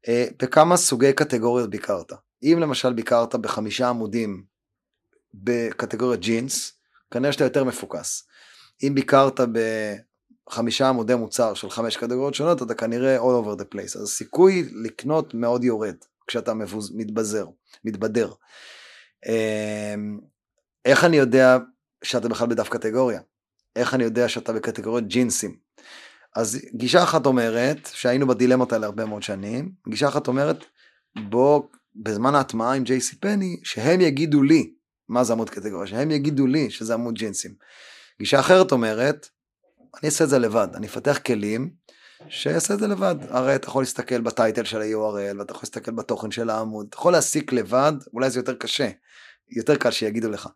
אה, 0.08 0.26
בכמה 0.42 0.76
סוגי 0.76 1.12
קטגוריות 1.12 1.70
ביקרת. 1.70 2.12
אם 2.42 2.58
למשל 2.60 2.92
ביקרת 2.92 3.34
בחמישה 3.34 3.88
עמודים 3.88 4.44
בקטגוריית 5.34 6.20
ג'ינס, 6.20 6.72
כנראה 7.10 7.32
שאתה 7.32 7.44
יותר 7.44 7.64
מפוקס. 7.64 8.28
אם 8.82 8.94
ביקרת 8.94 9.40
ב... 9.40 9.58
חמישה 10.50 10.88
עמודי 10.88 11.14
מוצר 11.14 11.54
של 11.54 11.70
חמש 11.70 11.96
קטגוריות 11.96 12.34
שונות, 12.34 12.62
אתה 12.62 12.74
כנראה 12.74 13.18
all 13.18 13.44
over 13.44 13.60
the 13.60 13.74
place. 13.74 13.98
אז 13.98 14.02
הסיכוי 14.02 14.68
לקנות 14.84 15.34
מאוד 15.34 15.64
יורד 15.64 15.96
כשאתה 16.26 16.54
מבוז, 16.54 16.92
מתבזר, 16.94 17.46
מתבדר. 17.84 18.32
אמ, 19.28 20.18
איך 20.84 21.04
אני 21.04 21.16
יודע 21.16 21.58
שאתה 22.04 22.28
בכלל 22.28 22.46
בדף 22.46 22.68
קטגוריה? 22.68 23.20
איך 23.76 23.94
אני 23.94 24.04
יודע 24.04 24.28
שאתה 24.28 24.52
בקטגוריית 24.52 25.06
ג'ינסים? 25.06 25.56
אז 26.36 26.58
גישה 26.74 27.02
אחת 27.02 27.26
אומרת, 27.26 27.88
שהיינו 27.92 28.26
בדילמות 28.26 28.72
האלה 28.72 28.86
הרבה 28.86 29.04
מאוד 29.04 29.22
שנים, 29.22 29.72
גישה 29.88 30.08
אחת 30.08 30.28
אומרת, 30.28 30.64
בוא, 31.28 31.62
בזמן 31.96 32.34
ההטמעה 32.34 32.72
עם 32.72 32.84
ג'ייסי 32.84 33.16
פני, 33.16 33.60
שהם 33.64 34.00
יגידו 34.00 34.42
לי 34.42 34.74
מה 35.08 35.24
זה 35.24 35.32
עמוד 35.32 35.50
קטגוריה, 35.50 35.86
שהם 35.86 36.10
יגידו 36.10 36.46
לי 36.46 36.70
שזה 36.70 36.94
עמוד 36.94 37.14
ג'ינסים. 37.14 37.54
גישה 38.18 38.40
אחרת 38.40 38.72
אומרת, 38.72 39.28
אני 39.94 40.06
אעשה 40.08 40.24
את 40.24 40.28
זה 40.28 40.38
לבד, 40.38 40.68
אני 40.74 40.86
אפתח 40.86 41.18
כלים 41.26 41.70
שיעשה 42.28 42.74
את 42.74 42.78
זה 42.78 42.86
לבד. 42.86 43.14
הרי 43.28 43.54
אתה 43.54 43.68
יכול 43.68 43.82
להסתכל 43.82 44.20
בטייטל 44.20 44.64
של 44.64 44.80
ה-URL, 44.80 45.38
ואתה 45.38 45.52
יכול 45.52 45.60
להסתכל 45.62 45.90
בתוכן 45.90 46.30
של 46.30 46.50
העמוד, 46.50 46.86
אתה 46.88 46.96
יכול 46.96 47.12
להסיק 47.12 47.52
לבד, 47.52 47.92
אולי 48.12 48.30
זה 48.30 48.38
יותר 48.40 48.54
קשה, 48.54 48.88
יותר 49.56 49.76
קל 49.76 49.90
שיגידו 49.90 50.30
לך. 50.30 50.48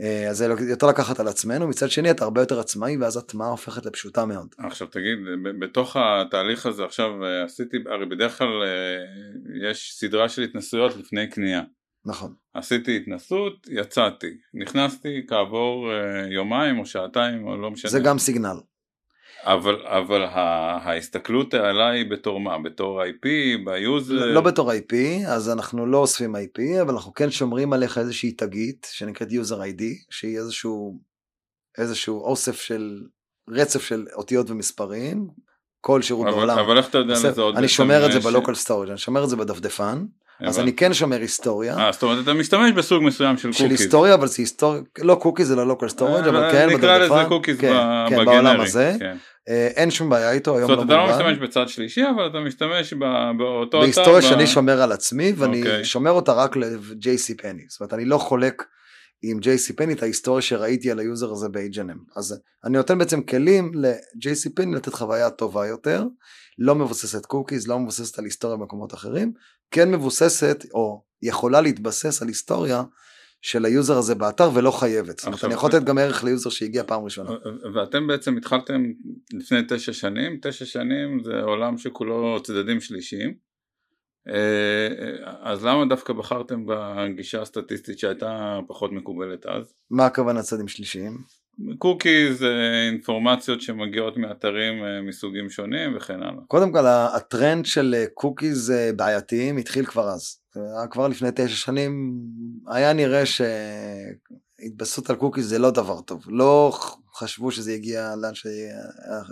אה, 0.00 0.28
אז 0.30 0.36
זה 0.36 0.46
יותר 0.70 0.86
לקחת 0.86 1.20
על 1.20 1.28
עצמנו, 1.28 1.68
מצד 1.68 1.90
שני 1.90 2.10
אתה 2.10 2.24
הרבה 2.24 2.40
יותר 2.40 2.60
עצמאי 2.60 2.96
ואז 2.96 3.16
הטמעה 3.16 3.48
הופכת 3.48 3.86
לפשוטה 3.86 4.24
מאוד. 4.24 4.54
עכשיו 4.58 4.86
תגיד, 4.86 5.18
בתוך 5.60 5.96
התהליך 5.96 6.66
הזה 6.66 6.84
עכשיו 6.84 7.24
אה, 7.24 7.44
עשיתי, 7.44 7.76
הרי 7.86 8.06
בדרך 8.06 8.38
כלל 8.38 8.62
אה, 8.62 9.68
יש 9.70 9.92
סדרה 9.94 10.28
של 10.28 10.42
התנסויות 10.42 10.96
לפני 10.96 11.30
קנייה. 11.30 11.62
נכון. 12.06 12.34
עשיתי 12.54 12.96
התנסות, 12.96 13.68
יצאתי, 13.70 14.30
נכנסתי 14.54 15.26
כעבור 15.28 15.90
יומיים 16.30 16.78
או 16.78 16.86
שעתיים 16.86 17.46
או 17.46 17.56
לא 17.56 17.70
משנה. 17.70 17.90
זה 17.90 18.00
גם 18.00 18.18
סיגנל. 18.18 18.56
אבל, 19.42 19.86
אבל 19.86 20.22
ההסתכלות 20.24 21.54
עליי 21.54 22.04
בתור 22.04 22.40
מה? 22.40 22.58
בתור 22.58 23.02
IP? 23.02 23.26
ב 23.64 23.72
user? 23.72 24.14
לא, 24.14 24.34
לא 24.34 24.40
בתור 24.40 24.72
IP, 24.72 24.94
אז 25.28 25.50
אנחנו 25.50 25.86
לא 25.86 25.98
אוספים 25.98 26.36
IP, 26.36 26.82
אבל 26.82 26.94
אנחנו 26.94 27.14
כן 27.14 27.30
שומרים 27.30 27.72
עליך 27.72 27.98
איזושהי 27.98 28.32
תגית 28.32 28.86
שנקראת 28.92 29.28
user 29.28 29.56
ID, 29.56 29.82
שהיא 30.10 30.38
איזשהו, 30.38 31.00
איזשהו 31.78 32.20
אוסף 32.20 32.60
של, 32.60 33.02
רצף 33.50 33.82
של 33.82 34.06
אותיות 34.14 34.50
ומספרים, 34.50 35.28
כל 35.80 36.02
שירות 36.02 36.26
אבל, 36.26 36.36
בעולם. 36.36 36.58
אבל 36.58 36.78
איך 36.78 36.88
אתה 36.88 36.98
יודע 36.98 37.12
לזהות? 37.12 37.56
אני 37.56 37.68
שומר 37.68 38.06
את 38.06 38.12
זה 38.12 38.20
ב 38.20 38.26
local 38.26 38.54
storage, 38.54 38.88
אני 38.88 38.98
שומר 38.98 39.24
את 39.24 39.28
זה 39.28 39.36
בדפדפן. 39.36 40.04
אז 40.40 40.58
אני 40.58 40.72
כן 40.72 40.94
שומר 40.94 41.20
היסטוריה. 41.20 41.78
אה, 41.78 41.92
זאת 41.92 42.02
אומרת 42.02 42.24
אתה 42.24 42.32
משתמש 42.34 42.72
בסוג 42.72 43.02
מסוים 43.02 43.36
של 43.36 43.48
cookies. 43.48 43.58
של 43.58 43.70
היסטוריה, 43.70 44.14
אבל 44.14 44.26
זה 44.26 44.34
היסטוריה, 44.38 44.80
לא 44.98 45.14
cookies 45.14 45.48
זה 45.48 45.56
לא 45.56 45.66
local 45.66 45.88
storage, 45.88 46.28
אבל 46.28 46.52
כן, 46.52 46.68
נקרא 46.70 46.98
לזה 46.98 47.14
cookies 47.28 47.60
כן, 47.60 47.72
כן, 48.08 48.24
בעולם 48.24 48.60
הזה. 48.60 48.96
אה, 49.48 49.68
אין 49.76 49.90
שום 49.90 50.10
בעיה 50.10 50.32
איתו, 50.32 50.56
היום 50.56 50.70
לא 50.70 50.76
מובן. 50.76 50.88
זאת 50.88 50.98
אומרת, 50.98 51.14
אתה 51.14 51.22
לא 51.22 51.30
משתמש 51.30 51.48
בצד 51.48 51.68
שלישי, 51.68 52.02
אבל 52.16 52.26
אתה 52.26 52.38
משתמש 52.40 52.94
באותו. 53.38 53.80
בהיסטוריה 53.80 54.22
שאני 54.22 54.46
שומר 54.46 54.82
על 54.82 54.92
עצמי, 54.92 55.32
ואני 55.36 55.60
אוקיי. 55.60 55.84
שומר 55.84 56.10
אותה 56.10 56.32
רק 56.32 56.56
ל-JCPenney. 56.56 57.62
זאת 57.68 57.80
אומרת, 57.80 57.94
אני 57.94 58.04
לא 58.04 58.18
חולק 58.18 58.62
עם 59.22 59.38
JCPenney 59.38 59.92
את 59.92 60.02
ההיסטוריה 60.02 60.42
שראיתי 60.42 60.90
על 60.90 60.98
ה 60.98 61.05
user 61.05 61.32
הזה 61.32 61.48
ב-H&M. 61.48 61.98
אז 62.16 62.40
אני 62.64 62.76
נותן 62.76 62.98
בעצם 62.98 63.22
כלים 63.22 63.72
ל-JCPenney 63.74 64.74
לתת 64.74 64.94
חוויה 64.94 65.30
טובה 65.30 65.66
יותר, 65.66 66.04
לא 66.58 66.74
מבוססת 66.74 67.26
cookies, 67.26 67.68
לא 67.68 67.78
מבוססת 67.78 68.18
על 68.18 68.24
היסטוריה 68.24 68.56
במקומות 68.56 68.94
אחרים, 68.94 69.32
כן 69.70 69.90
מבוססת, 69.90 70.64
או 70.74 71.04
יכולה 71.22 71.60
להתבסס 71.60 72.22
על 72.22 72.28
היסטוריה 72.28 72.82
של 73.42 73.64
ה 73.64 73.71
user 73.71 73.98
הזה 73.98 74.14
באתר 74.14 74.50
ולא 74.54 74.70
חייבת. 74.70 75.18
זאת 75.18 75.26
אומרת, 75.26 75.44
אני 75.44 75.54
יכול 75.54 75.70
לתת 75.70 75.84
גם 75.84 75.98
ערך 75.98 76.24
ל 76.24 76.29
user 76.29 76.50
שהגיע 76.50 76.82
פעם 76.86 77.04
ראשונה. 77.04 77.30
ואתם 77.74 78.06
בעצם 78.06 78.36
התחלתם 78.36 78.84
לפני 79.32 79.58
תשע 79.68 79.92
שנים, 79.92 80.38
תשע 80.42 80.64
שנים 80.64 81.22
זה 81.24 81.40
עולם 81.42 81.78
שכולו 81.78 82.42
צדדים 82.42 82.80
שלישיים. 82.80 83.34
אה, 84.28 84.88
אז 85.40 85.64
למה 85.64 85.84
דווקא 85.86 86.12
בחרתם 86.12 86.66
בגישה 86.66 87.42
הסטטיסטית 87.42 87.98
שהייתה 87.98 88.58
פחות 88.68 88.92
מקובלת 88.92 89.46
אז? 89.46 89.74
מה 89.90 90.06
הכוונה 90.06 90.42
צדדים 90.42 90.68
שלישיים? 90.68 91.18
cookies, 91.78 92.44
אינפורמציות 92.88 93.60
שמגיעות 93.60 94.16
מאתרים 94.16 94.84
אה, 94.84 95.02
מסוגים 95.02 95.50
שונים 95.50 95.96
וכן 95.96 96.22
הלאה. 96.22 96.42
קודם 96.48 96.72
כל 96.72 96.86
הטרנד 96.86 97.66
של 97.66 98.04
cookies 98.14 98.70
אה, 98.70 98.90
בעייתיים 98.96 99.56
התחיל 99.56 99.86
כבר 99.86 100.08
אז. 100.08 100.38
כבר 100.90 101.08
לפני 101.08 101.28
תשע 101.34 101.56
שנים 101.56 102.20
היה 102.66 102.92
נראה 102.92 103.22
שהתבססות 103.26 105.10
על 105.10 105.16
cookies 105.16 105.44
זה 105.44 105.58
לא 105.58 105.70
דבר 105.70 106.00
טוב. 106.00 106.24
לא 106.28 106.72
חשבו 107.14 107.50
שזה 107.50 107.72
יגיע 107.72 108.14
לאן 108.16 108.32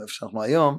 שאנחנו 0.07 0.43
היום. 0.43 0.79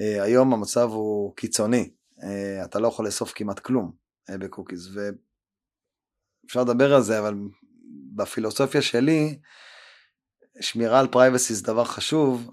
אה, 0.00 0.22
היום 0.22 0.52
המצב 0.52 0.90
הוא 0.90 1.36
קיצוני. 1.36 1.90
אה, 2.22 2.64
אתה 2.64 2.78
לא 2.78 2.88
יכול 2.88 3.06
לאסוף 3.06 3.32
כמעט 3.34 3.58
כלום 3.58 3.92
אה, 4.30 4.38
ב 4.38 4.44
cookies. 4.44 4.88
ואפשר 4.94 6.60
לדבר 6.60 6.94
על 6.94 7.02
זה, 7.02 7.18
אבל 7.18 7.34
בפילוסופיה 8.14 8.82
שלי, 8.82 9.38
שמירה 10.60 11.00
על 11.00 11.06
פרייבסי 11.06 11.54
זה 11.54 11.62
דבר 11.62 11.84
חשוב. 11.84 12.50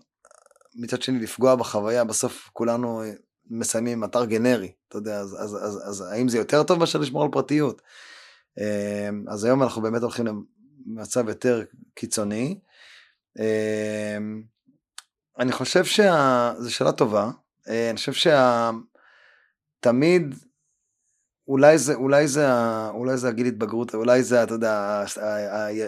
מצד 0.75 1.01
שני, 1.01 1.19
לפגוע 1.19 1.55
בחוויה, 1.55 2.03
בסוף 2.03 2.49
כולנו 2.53 3.03
מסיימים 3.49 4.03
אתר 4.03 4.25
גנרי, 4.25 4.71
אתה 4.87 4.97
יודע, 4.97 5.19
אז, 5.19 5.35
אז, 5.39 5.57
אז, 5.61 5.81
אז 5.89 6.01
האם 6.01 6.29
זה 6.29 6.37
יותר 6.37 6.63
טוב 6.63 6.79
מאשר 6.79 6.99
לשמור 6.99 7.23
על 7.23 7.29
פרטיות? 7.31 7.81
אמ, 8.57 9.25
אז 9.27 9.43
היום 9.43 9.63
אנחנו 9.63 9.81
באמת 9.81 10.01
הולכים 10.01 10.45
למצב 10.85 11.29
יותר 11.29 11.63
קיצוני. 11.93 12.59
אמ, 13.39 14.43
אני 15.39 15.51
חושב 15.51 15.85
שזו 15.85 16.73
שאלה 16.73 16.91
טובה, 16.91 17.29
אה, 17.67 17.89
אני 17.89 17.97
חושב 17.97 18.31
שתמיד, 19.79 20.35
אולי 21.47 21.77
זה, 21.77 21.93
אולי 21.93 22.27
זה, 22.27 22.47
אולי 22.89 23.17
זה 23.17 23.27
הגיל 23.27 23.47
התבגרות, 23.47 23.95
אולי 23.95 24.23
זה, 24.23 24.43
אתה 24.43 24.53
יודע, 24.53 25.03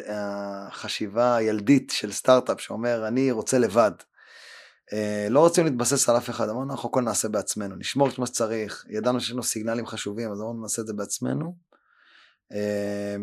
החשיבה 0.09 1.35
הילדית 1.35 1.89
של 1.89 2.11
סטארט-אפ 2.11 2.61
שאומר, 2.61 3.07
אני 3.07 3.31
רוצה 3.31 3.57
לבד. 3.57 3.91
אה, 4.93 5.27
לא 5.29 5.39
רוצים 5.39 5.65
להתבסס 5.65 6.09
על 6.09 6.17
אף 6.17 6.29
אחד, 6.29 6.49
אמרנו 6.49 6.71
אנחנו 6.71 6.89
הכל 6.89 7.01
נעשה 7.01 7.29
בעצמנו, 7.29 7.75
נשמור 7.75 8.09
את 8.09 8.19
מה 8.19 8.25
שצריך, 8.25 8.85
ידענו 8.89 9.19
שיש 9.19 9.31
לנו 9.31 9.43
signal-ים 9.43 9.85
חשובים, 9.85 10.31
אז 10.31 10.41
אמרנו 10.41 10.61
נעשה 10.61 10.81
את 10.81 10.87
זה 10.87 10.93
בעצמנו. 10.93 11.55
אה, 12.53 13.15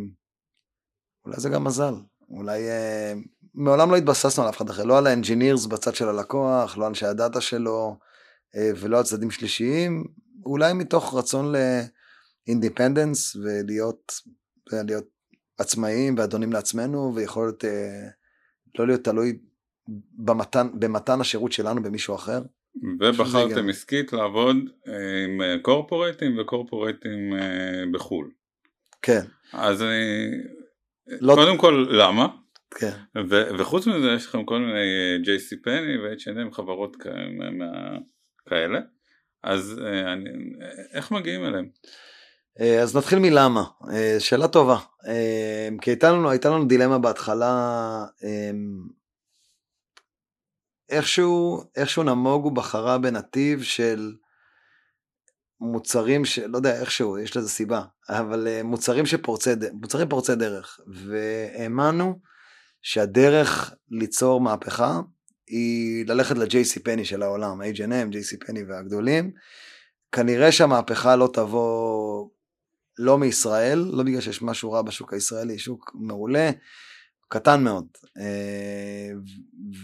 אולי 1.24 1.40
זה 1.40 1.48
גם 1.48 1.64
מזל, 1.64 1.94
אולי... 2.30 2.68
אה, 2.70 3.12
מעולם 3.54 3.90
לא 3.90 3.96
התבססנו 3.96 4.42
על 4.42 4.50
אף 4.50 4.56
אחד 4.56 4.70
אחר, 4.70 4.84
לא 4.84 4.98
על 4.98 5.06
ה 5.06 5.12
engineers 5.12 5.66
בצד 5.66 5.94
של 5.94 6.08
הלקוח, 6.08 6.78
לא 6.78 6.86
אנשי 6.86 7.06
ה 7.06 7.13
data 7.13 7.40
שלו, 7.40 7.98
ולא 8.56 8.98
על 8.98 9.04
צדדים 9.04 9.30
שלישיים, 9.30 10.04
אולי 10.46 10.72
מתוך 10.72 11.14
רצון 11.14 11.52
לאינדיפנדנס 12.46 13.36
ולהיות 13.36 14.12
להיות 14.72 15.08
עצמאיים 15.58 16.14
ואדונים 16.18 16.52
לעצמנו, 16.52 17.12
ויכולת 17.14 17.64
לא 18.78 18.86
להיות 18.86 19.04
תלוי 19.04 19.38
במתן, 20.18 20.68
במתן 20.78 21.20
השירות 21.20 21.52
שלנו 21.52 21.82
במישהו 21.82 22.14
אחר. 22.14 22.42
ובחרתם 23.00 23.68
עסקית 23.68 24.12
לעבוד 24.12 24.56
אה, 24.88 25.24
עם 25.24 25.60
קורפורטים 25.62 26.38
וקורפורטים 26.38 27.34
אה, 27.34 27.82
בחו"ל. 27.92 28.30
כן. 29.02 29.20
אז 29.52 29.82
אני... 29.82 30.30
לא... 31.06 31.34
קודם 31.34 31.58
כל, 31.58 31.86
למה? 31.90 32.26
כן. 32.70 32.92
ו- 33.28 33.58
וחוץ 33.58 33.86
מזה 33.86 34.12
יש 34.16 34.26
לכם 34.26 34.44
כל 34.44 34.58
מיני 34.58 34.72
אה, 34.72 35.16
JC 35.22 35.62
פני 35.62 35.98
ו-H&M 35.98 36.54
חברות 36.54 36.96
כאלה, 36.96 37.50
כאלה. 38.48 38.80
אז 39.42 39.80
אני, 40.12 40.30
איך 40.92 41.12
מגיעים 41.12 41.44
אליהם? 41.44 41.68
אז 42.82 42.96
נתחיל 42.96 43.18
מלמה, 43.18 43.64
שאלה 44.18 44.48
טובה, 44.48 44.78
כי 45.80 45.90
הייתה 45.90 46.12
לנו, 46.12 46.30
הייתה 46.30 46.50
לנו 46.50 46.64
דילמה 46.64 46.98
בהתחלה 46.98 48.04
איכשהו, 50.92 51.64
איכשהו 51.76 52.02
נמוגו 52.02 52.50
בחרה 52.50 52.98
בנתיב 52.98 53.62
של 53.62 54.14
מוצרים 55.60 56.24
של, 56.24 56.46
לא 56.46 56.56
יודע, 56.56 56.80
איכשהו, 56.80 57.18
יש 57.18 57.36
לזה 57.36 57.48
סיבה, 57.48 57.82
אבל 58.08 58.48
אה, 58.48 58.62
מוצרים 58.62 59.06
שפורצי, 59.06 59.50
מוצרים 59.72 60.08
פורצי 60.08 60.34
דרך, 60.34 60.80
והאמנו 60.86 62.18
שהדרך 62.82 63.74
ליצור 63.90 64.40
מהפכה 64.40 65.00
היא 65.46 66.06
ללכת 66.06 66.36
ל-JC 66.36 66.82
פני 66.84 67.04
של 67.04 67.22
העולם, 67.22 67.62
H&M, 67.62 68.14
JC 68.14 68.46
פני 68.46 68.62
והגדולים. 68.64 69.32
כנראה 70.12 70.52
שהמהפכה 70.52 71.16
לא 71.16 71.30
תבוא 71.32 72.28
לא 73.02 73.18
מישראל, 73.18 73.78
לא 73.78 74.02
בגלל 74.02 74.20
שיש 74.20 74.42
משהו 74.42 74.72
רע 74.72 74.82
בשוק 74.82 75.12
הישראלי, 75.12 75.58
שוק 75.58 75.90
מעולה, 75.94 76.50
קטן 77.32 77.64
מאוד, 77.64 77.86
אה, 78.18 79.10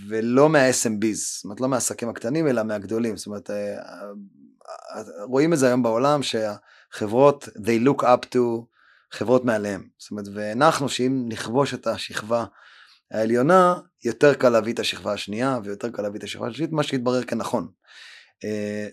ולא 0.09 0.49
מה-SMBs, 0.49 1.15
זאת 1.15 1.45
אומרת 1.45 1.61
לא 1.61 1.69
מהעסקים 1.69 2.09
הקטנים 2.09 2.49
אלא 2.49 2.63
מהגדולים, 2.63 3.17
זאת 3.17 3.27
אומרת 3.27 3.51
אה, 3.51 3.77
אה, 3.77 5.03
רואים 5.25 5.53
את 5.53 5.59
זה 5.59 5.67
היום 5.67 5.83
בעולם 5.83 6.21
שהחברות 6.23 7.45
they 7.45 7.87
look 7.89 8.03
up 8.03 8.35
to 8.35 8.39
חברות 9.13 9.45
מעליהם, 9.45 9.89
זאת 9.99 10.11
אומרת 10.11 10.27
והנחנו 10.35 10.89
שאם 10.89 11.25
נכבוש 11.29 11.75
את 11.75 11.87
השכבה 11.87 12.45
העליונה 13.11 13.75
יותר 14.05 14.35
קל 14.35 14.49
להביא 14.49 14.73
את 14.73 14.79
השכבה 14.79 15.13
השנייה 15.13 15.59
ויותר 15.65 15.91
קל 15.91 16.03
להביא 16.03 16.19
את 16.19 16.25
השכבה 16.25 16.47
השלישית, 16.47 16.73
מה 16.73 16.83
שהתברר 16.83 17.23
כנכון. 17.23 17.69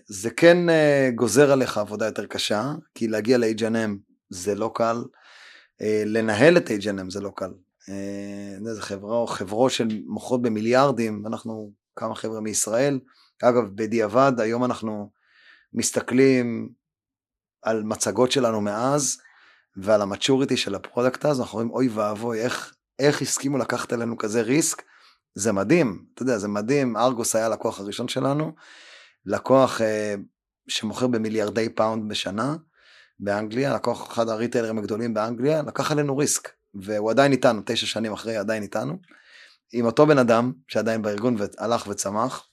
זה 0.08 0.30
כן 0.30 0.56
גוזר 1.14 1.52
עליך 1.52 1.78
עבודה 1.78 2.06
יותר 2.06 2.26
קשה, 2.26 2.72
כי 2.94 3.08
להגיע 3.08 3.38
ל-H&M 3.38 4.05
זה 4.30 4.54
לא 4.54 4.70
קל, 4.74 5.04
לנהל 6.06 6.56
את 6.56 6.68
H&M 6.68 7.10
זה 7.10 7.20
לא 7.20 7.32
קל, 7.36 7.50
אה, 7.88 8.74
זה 8.74 8.82
חברה, 8.82 9.26
חברות 9.26 9.72
של 9.72 10.02
מוכרות 10.06 10.42
במיליארדים, 10.42 11.26
אנחנו 11.26 11.72
כמה 11.96 12.14
חבר'ה 12.14 12.40
מישראל. 12.40 13.00
אגב, 13.42 13.64
בדיעבד, 13.74 14.32
היום 14.38 14.64
אנחנו 14.64 15.10
מסתכלים 15.72 16.68
על 17.62 17.82
מצגות 17.82 18.32
שלנו 18.32 18.60
מאז, 18.60 19.18
ועל 19.76 20.02
ה 20.02 20.08
maturity 20.08 20.56
של 20.56 20.74
ה 20.74 20.80
product 20.80 21.24
הזה, 21.24 21.42
אנחנו 21.42 21.56
רואים, 21.56 21.70
אוי 21.70 21.88
ואבוי, 21.88 22.40
איך, 22.40 22.74
איך 22.98 23.22
הסכימו 23.22 23.58
לקחת 23.58 23.92
עלינו 23.92 24.18
כזה 24.18 24.42
risk, 24.42 24.82
זה 25.34 25.52
מדהים, 25.52 26.06
אתה 26.14 26.22
יודע, 26.22 26.38
זה 26.38 26.48
מדהים, 26.48 26.96
ארגוס 26.96 27.36
היה 27.36 27.46
הלקוח 27.46 27.80
הראשון 27.80 28.08
שלנו, 28.08 28.52
לקוח 29.26 29.80
אה, 29.80 30.14
שמוכר 30.68 31.06
במיליארדי 31.06 31.68
pound 31.68 32.08
בשנה 32.08 32.56
באנגליה, 33.20 33.74
לקוח 33.74 34.12
אחד 34.12 34.28
ה 34.28 34.32
retailer-ים 34.32 34.78
הגדולים 34.78 35.14
באנגליה, 35.14 35.62
לקח 35.62 35.92
עלינו 35.92 36.16
risk, 36.16 36.48
והוא 36.74 37.10
עדיין 37.10 37.32
איתנו, 37.32 37.62
תשע 37.66 37.86
שנים 37.86 38.12
אחרי 38.12 38.36
עדיין 38.36 38.62
איתנו, 38.62 38.98
עם 39.72 39.86
אותו 39.86 40.06
בן 40.06 40.18
אדם 40.18 40.52
שעדיין 40.68 41.02
בארגון 41.02 41.36
והלך 41.38 41.86
וצמח, 41.86 42.48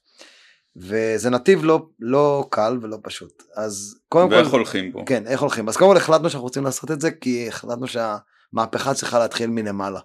וזה 0.75 1.29
נתיב 1.29 1.63
לא, 1.63 1.85
לא 1.99 2.47
קל 2.49 2.77
ולא 2.81 2.97
פשוט. 3.03 3.43
אז 3.55 3.99
קודם 4.09 4.31
ואיך 4.31 4.37
כל... 4.37 4.43
ואיך 4.43 4.53
הולכים 4.53 4.91
בו? 4.91 5.05
כן, 5.05 5.27
איך 5.27 5.41
הולכים? 5.41 5.69
אז 5.69 5.77
קודם 5.77 5.91
כל 5.91 5.97
החלטנו 5.97 6.29
שאנחנו 6.29 6.43
רוצים 6.43 6.63
לעשות 6.63 6.91
את 6.91 7.01
זה, 7.01 7.11
כי 7.11 7.47
החלטנו 7.47 7.87
שהמהפכה 7.87 8.93
צריכה 8.93 9.19
להתחיל 9.19 9.49
מלמעלה. 9.49 9.99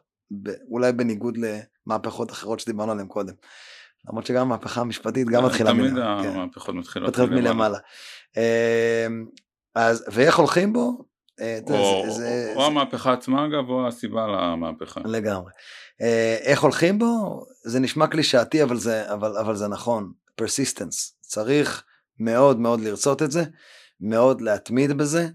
אולי 0.70 0.92
בניגוד 0.92 1.38
למהפכות 1.86 2.30
אחרות 2.30 2.60
שדיברנו 2.60 2.92
עליהן 2.92 3.08
קודם. 3.08 3.34
למרות 4.08 4.26
שגם 4.26 4.42
המהפכה 4.42 4.80
המשפטית 4.80 5.28
גם 5.28 5.42
אה, 5.42 5.48
מתחילה 5.48 5.72
מלמעלה. 5.72 6.18
תמיד 6.20 6.32
כן. 6.32 6.38
המהפכות 6.38 6.74
מתחילות 6.74 7.18
מלמעלה. 7.18 7.78
אז, 9.74 10.04
ואיך 10.12 10.38
הולכים 10.38 10.72
בו? 10.72 11.04
אה, 11.40 11.58
או, 11.62 12.04
זה, 12.06 12.12
זה, 12.12 12.52
או 12.56 12.60
זה... 12.60 12.66
המהפכה 12.66 13.12
עצמה 13.12 13.46
אגב, 13.46 13.68
או 13.68 13.88
הסיבה 13.88 14.26
למהפכה. 14.26 15.00
לגמרי. 15.04 15.52
אה, 16.02 16.36
איך 16.40 16.62
הולכים 16.62 16.98
בו? 16.98 17.44
זה 17.64 17.80
נשמע 17.80 18.06
קלישאתי, 18.06 18.62
אבל 18.62 18.76
זה, 18.76 19.12
אבל, 19.12 19.36
אבל 19.36 19.56
זה 19.56 19.68
נכון. 19.68 20.12
persistence. 20.34 21.16
צריך 21.20 21.84
מאוד 22.20 22.60
מאוד 22.60 22.80
לרצות 22.80 23.22
את 23.22 23.30
זה, 23.30 23.44
מאוד 24.00 24.40
להתמיד 24.40 24.92
בזה, 24.92 25.28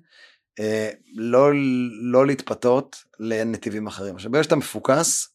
אה, 0.60 0.89
לא, 1.15 1.50
לא 2.02 2.28
להתפתות 2.28 3.04
לנתיבים 3.19 3.88
אחרים. 3.88 4.15
עכשיו, 4.15 4.32
ברגע 4.32 4.43
שאתה 4.43 4.56
מפוקס, 4.56 5.30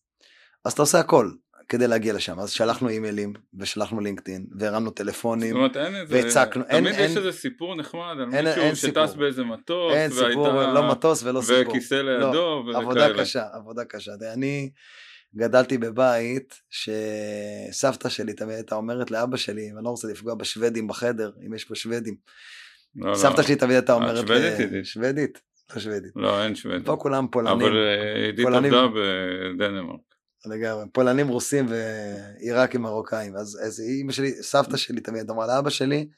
אז 0.65 0.73
אתה 0.73 0.83
עושה 0.83 1.01
הכל 1.01 1.31
כדי 1.69 1.89
להגיע 1.89 2.13
לשם. 2.13 2.41
אז 2.41 2.51
שלחנו 2.51 2.89
אימיילים, 2.89 3.33
ושלחנו 3.59 4.01
לינקדאין, 4.01 4.47
והרמנו 4.59 4.91
טלפונים, 4.91 5.51
זאת 5.51 5.57
אומרת, 5.57 5.77
אין 5.77 5.97
איזה, 5.97 6.15
והצקנו. 6.15 6.63
תמיד 6.63 6.75
אין, 6.75 6.87
יש 6.87 6.97
אין, 6.97 7.17
איזה 7.17 7.33
סיפור 7.33 7.75
נחמד 7.75 8.17
על 8.21 8.29
אין, 8.33 8.47
מישהו 8.47 8.63
אין 8.63 8.75
שטס. 8.75 9.15
באיזה 9.15 9.45
מטוס, 9.45 9.95
אין 9.95 10.11
והייתה... 10.13 10.29
סיפור, 10.29 10.49
לא 10.49 10.91
מטוס 10.91 11.23
ולא 11.23 11.41
סיפור. 11.41 11.73
וכיסא 11.73 11.95
לידו, 11.95 12.33
לא, 12.33 12.63
וכאלה. 12.69 12.79
עבודה 12.79 13.15
קשה, 13.15 13.45
עבודה 13.53 13.85
קשה. 13.85 14.13
אני... 14.33 14.71
גדלתי 15.37 15.79
בבית 15.79 16.61
שסבתא 16.71 18.09
שלי 18.09 18.33
תמיד 18.33 18.55
הייתה 18.55 18.75
אומרת 18.75 19.11
לאבא 19.11 19.37
שלי, 19.37 19.71
אני 19.77 19.85
לא 19.85 19.89
רוצה 19.89 20.09
לפגוע 20.09 20.35
בשוודים 20.35 20.89
בחדר, 20.89 21.31
אם 21.47 21.55
יש 21.55 21.65
פה 21.65 21.75
שוודים. 21.75 22.15
לא, 22.97 23.11
לא. 23.11 23.15
סבתא 23.15 23.41
לא. 23.41 23.47
שלי 23.47 23.57
תמיד 23.57 23.75
הייתה 23.75 23.93
אומרת... 23.93 24.27
שוודית 24.27 24.59
עידית. 24.59 24.87
שוודית? 24.87 25.41
לא 25.75 25.81
שוודית. 25.81 26.13
לא, 26.17 26.43
אין 26.43 26.55
שוודית. 26.55 26.87
פה 26.87 26.97
כולם 26.97 27.27
פולנים. 27.31 27.61
אבל 27.61 27.77
אה, 27.77 28.25
עידית 28.27 28.47
עבדה 28.47 28.87
בדנמרק. 28.87 30.08
לגמרי, 30.47 30.85
פולנים 30.93 31.29
רוסים 31.29 31.67
ועיראקים 31.69 32.83
מרוקאים. 32.83 33.37
אז, 33.37 33.61
אז 33.67 33.81
אימא 33.81 34.13
שלי, 34.13 34.43
סבתא 34.43 34.77
שלי 34.77 35.01
תמיד 35.01 35.31
אמרה 35.31 35.47
לאבא 35.47 35.71
שלי, 35.71 36.09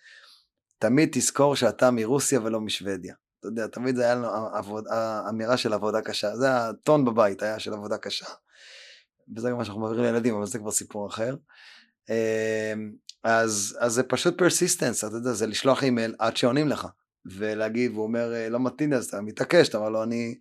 תמיד 0.79 1.09
תזכור 1.13 1.57
שאתה 1.57 1.91
מרוסיה 1.91 2.41
ולא 2.41 2.61
משוודיה. 2.61 3.15
אתה 3.41 3.49
יודע, 3.49 3.67
תמיד 3.67 3.97
זה 3.97 4.03
היה 4.05 4.15
לנו 4.15 4.29
עבוד, 4.55 4.85
אמירה 5.29 5.57
של 5.57 5.73
עבודה 5.73 6.01
קשה. 6.01 6.37
זה 6.37 6.57
הטון 6.57 7.05
בבית 7.05 7.43
היה 7.43 7.59
של 7.59 7.73
עבודה 7.73 7.99
קשה. 7.99 8.27
וזה 9.37 9.51
גם 9.51 9.57
מה 9.57 9.65
שאנחנו 9.65 9.81
מעבירים 9.81 10.05
לילדים, 10.05 10.35
אבל 10.35 10.47
זה 10.47 10.59
כבר 10.59 10.71
סיפור 10.71 11.09
אחר. 11.09 11.37
אמ, 12.11 12.93
אז, 13.25 13.79
אז 13.81 13.93
זה 13.93 14.03
פשוט 14.03 14.39
persistence, 14.39 15.05
אתה 15.05 15.17
יודע, 15.17 15.33
זה 15.33 15.47
לשלוח 15.47 15.83
אימייל 15.83 16.15
עד 16.19 16.37
שעונים 16.37 16.69
לך, 16.69 16.87
ולהגיד, 17.27 17.93
והוא 17.93 18.03
אומר, 18.03 18.33
לא 18.51 18.61
מתאים, 18.61 18.93
אז 18.93 19.07
אתה 19.07 19.21
מתעקש, 19.21 19.69
אתה 19.69 19.79
אומר 19.79 19.89
לו, 19.89 20.03
אני 20.03 20.35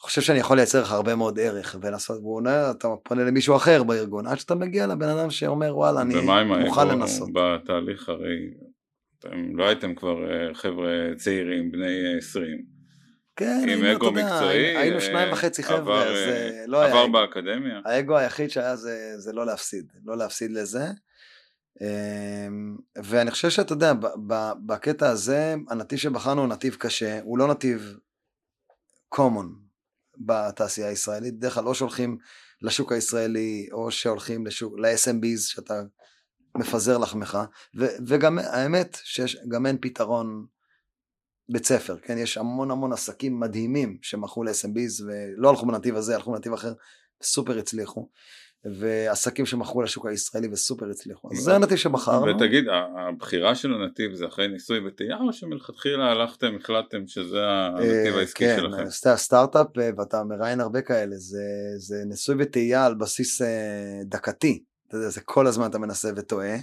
חושב 0.00 0.20
שאני 0.20 0.38
יכול 0.38 0.56
לייצר 0.56 0.82
לך 0.82 0.92
הרבה 0.92 1.14
מאוד 1.14 1.38
ערך, 1.38 1.76
ולעשות, 1.80 2.18
והוא 2.20 2.38
אומר, 2.38 2.70
אתה 2.70 2.88
פונה 3.02 3.24
למישהו 3.24 3.56
אחר 3.56 3.82
בארגון, 3.82 4.26
עד 4.26 4.38
שאתה 4.38 4.54
מגיע 4.54 4.86
לבן 4.86 5.08
אדם 5.08 5.30
שאומר, 5.30 5.76
וואלה, 5.76 6.00
אני 6.00 6.14
מוכן 6.64 6.88
לנסות. 6.88 7.28
בתהליך 7.32 8.08
הרי, 8.08 8.50
אתם 9.18 9.56
לא 9.56 9.64
הייתם 9.64 9.94
כבר 9.94 10.30
אה, 10.30 10.54
חבר'ה 10.54 10.90
צעירים, 11.16 11.72
בני 11.72 12.16
20. 12.18 12.76
כן, 13.36 13.66
עם 13.68 13.84
אגו 13.84 14.12
מקצועי, 14.12 14.76
היינו 14.76 15.00
שניים 15.00 15.32
וחצי 15.32 15.62
חבר'ה, 15.62 16.04
אז 16.04 16.16
אה, 16.16 16.64
לא 16.66 16.80
היה... 16.80 16.88
עבר 16.88 17.06
באקדמיה. 17.06 17.80
האגו 17.84 18.16
היחיד 18.16 18.50
שהיה 18.50 18.76
זה, 18.76 19.14
זה 19.18 19.32
לא 19.32 19.46
להפסיד, 19.46 19.92
לא 20.04 20.16
להפסיד 20.16 20.50
לזה. 20.50 20.84
אמ, 21.80 22.76
ואני 23.04 23.30
חושב 23.30 23.50
שאתה 23.50 23.72
יודע, 23.72 23.92
בקטע 24.66 25.08
הזה, 25.08 25.54
הנתיב 25.68 25.98
שבחרנו 25.98 26.40
הוא 26.40 26.48
נתיב 26.48 26.76
קשה, 26.78 27.20
הוא 27.22 27.38
לא 27.38 27.48
נתיב 27.48 27.96
common 29.14 29.65
בתעשייה 30.18 30.88
הישראלית, 30.88 31.38
בדרך 31.38 31.54
כלל 31.54 31.66
או 31.66 31.74
שהולכים 31.74 32.18
לשוק 32.62 32.92
הישראלי, 32.92 33.68
או 33.72 33.90
שהולכים 33.90 34.46
לשוק, 34.46 34.74
ל-SMBs, 34.78 35.38
שאתה 35.38 35.82
מפזר 36.56 36.98
לחמך, 36.98 37.38
וגם 38.06 38.38
האמת 38.38 38.98
שגם 39.04 39.66
אין 39.66 39.78
פתרון 39.80 40.46
בית 41.48 41.64
ספר, 41.64 41.96
כן? 42.02 42.18
יש 42.18 42.38
המון 42.38 42.70
המון 42.70 42.92
עסקים 42.92 43.40
מדהימים 43.40 43.98
שמכרו 44.02 44.44
ל-SMBs 44.44 45.04
ולא 45.06 45.50
הלכו 45.50 45.66
בנתיב 45.66 45.96
הזה, 45.96 46.14
הלכו 46.14 46.32
בנתיב 46.32 46.52
אחר, 46.52 46.72
סופר 47.22 47.58
הצליחו. 47.58 48.10
ועסקים 48.74 49.46
שמכרו 49.46 49.82
לשוק 49.82 50.06
הישראלי 50.06 50.48
וסופר 50.52 50.90
הצליחו. 50.90 51.28
אז 51.32 51.38
זה 51.38 51.54
הנתיב 51.54 51.76
שבחרנו. 51.76 52.36
ותגיד, 52.36 52.64
הבחירה 52.96 53.54
של 53.54 53.74
הנתיב 53.74 54.14
זה 54.14 54.26
אחרי 54.26 54.48
ניסוי 54.48 54.86
וטעייה 54.86 55.16
או 55.16 55.32
שמלכתחילה 55.32 56.10
הלכתם, 56.10 56.56
החלטתם 56.60 57.06
שזה 57.06 57.40
הנתיב 57.46 58.14
אה, 58.14 58.18
העסקי 58.18 58.44
כן, 58.44 58.56
שלכם? 58.56 58.84
כן, 58.84 59.16
סטארט-אפ, 59.16 59.78
אה, 59.78 59.90
ואתה 59.96 60.24
מראיין 60.24 60.60
הרבה 60.60 60.80
כאלה, 60.80 61.16
זה, 61.16 61.44
זה 61.78 61.96
ניסוי 62.06 62.36
וטעייה 62.38 62.86
על 62.86 62.94
בסיס 62.94 63.42
אה, 63.42 64.00
דקתי. 64.04 64.62
אתה 64.88 64.96
יודע, 64.96 65.08
זה 65.08 65.20
כל 65.20 65.46
הזמן 65.46 65.70
אתה 65.70 65.78
מנסה 65.78 66.08
וטועה. 66.16 66.56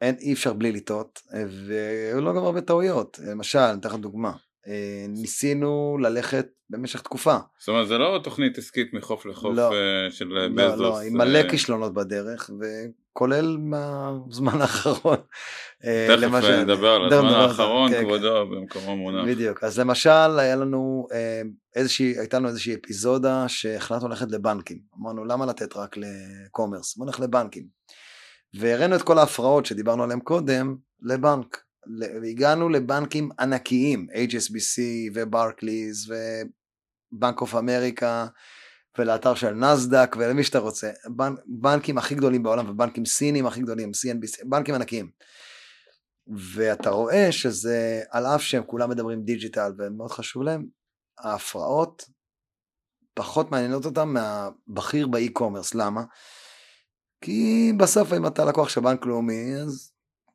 אין, 0.00 0.16
אי 0.20 0.32
אפשר 0.32 0.52
בלי 0.52 0.72
לטעות, 0.72 1.22
והיו 1.66 2.20
לו 2.20 2.34
גם 2.34 2.44
הרבה 2.44 2.60
טעויות. 2.60 3.20
למשל, 3.26 3.58
אני 3.58 3.80
אתן 3.80 3.88
לך 3.88 3.94
דוגמה. 3.94 4.32
אה, 4.66 5.06
ניסינו 5.08 5.98
ללכת 6.00 6.46
במשך 6.70 7.00
תקופה. 7.00 7.36
זאת 7.58 7.68
אומרת, 7.68 7.88
זה 7.88 7.98
לא 7.98 8.20
תוכנית 8.24 8.58
עסקית 8.58 8.94
מחוף 8.94 9.26
לחוף 9.26 9.56
לא, 9.56 9.72
אה, 9.72 10.10
של 10.10 10.28
לא, 10.28 10.48
בזוס. 10.48 10.80
לא, 10.80 10.88
לא, 10.88 11.00
עם 11.00 11.16
מלא 11.16 11.38
אה, 11.38 11.50
כישלונות 11.50 11.94
בדרך, 11.94 12.50
וכולל 12.60 13.56
מהזמן 13.58 14.60
האחרון. 14.62 15.16
תכף 15.80 16.44
נדבר 16.44 16.88
על 16.88 17.12
הזמן 17.12 17.28
האחרון, 17.28 17.90
כן, 17.90 18.04
כבודו 18.04 18.46
כן. 18.46 18.56
במקומו 18.56 18.96
מונח. 18.96 19.24
בדיוק, 19.26 19.64
אז 19.64 19.78
למשל, 19.78 20.38
היה 20.38 20.56
לנו 20.56 21.06
איזושהי, 21.76 22.18
הייתה 22.18 22.38
לנו 22.38 22.48
איזושהי 22.48 22.74
אפיזודה 22.74 23.48
שהחלטנו 23.48 24.08
ללכת 24.08 24.30
לבנקים. 24.30 24.78
אמרנו, 25.00 25.24
למה 25.24 25.46
לתת 25.46 25.76
רק 25.76 25.96
לקומרס? 25.96 26.96
בוא 26.96 27.06
נלך 27.06 27.20
לבנקים. 27.20 27.80
והראינו 28.54 28.96
את 28.96 29.02
כל 29.02 29.18
ההפרעות 29.18 29.66
שדיברנו 29.66 30.02
עליהן 30.02 30.20
קודם 30.20 30.76
לבנק. 31.02 31.69
והגענו 32.22 32.68
לבנקים 32.68 33.30
ענקיים, 33.38 34.06
HSBC 34.10 34.80
וברקליז 35.14 36.12
ובנק 37.12 37.40
אוף 37.40 37.54
אמריקה 37.54 38.26
ולאתר 38.98 39.34
של 39.34 39.50
נסדק 39.50 40.16
ולמי 40.18 40.44
שאתה 40.44 40.58
רוצה, 40.58 40.90
בנ, 41.16 41.34
בנקים 41.46 41.98
הכי 41.98 42.14
גדולים 42.14 42.42
בעולם 42.42 42.70
ובנקים 42.70 43.04
סינים 43.04 43.46
הכי 43.46 43.60
גדולים, 43.60 43.90
CNBC, 43.90 44.44
בנקים 44.44 44.74
ענקיים. 44.74 45.10
ואתה 46.54 46.90
רואה 46.90 47.32
שזה, 47.32 48.02
על 48.10 48.26
אף 48.26 48.42
שהם 48.42 48.62
כולם 48.66 48.90
מדברים 48.90 49.22
digital 49.22 49.72
ומאוד 49.78 50.10
חשוב 50.10 50.42
להם, 50.42 50.66
ההפרעות 51.18 52.04
פחות 53.14 53.50
מעניינות 53.50 53.84
אותם 53.84 54.14
מהבכיר 54.14 55.06
ב 55.06 55.12
e-commerce, 55.12 55.74
למה? 55.74 56.02
כי 57.24 57.72
בסוף 57.76 58.12
אם 58.12 58.26
אתה 58.26 58.44
לקוח 58.44 58.68
של 58.68 58.80
בנק 58.80 59.06
לאומי, 59.06 59.56
אז 59.56 59.92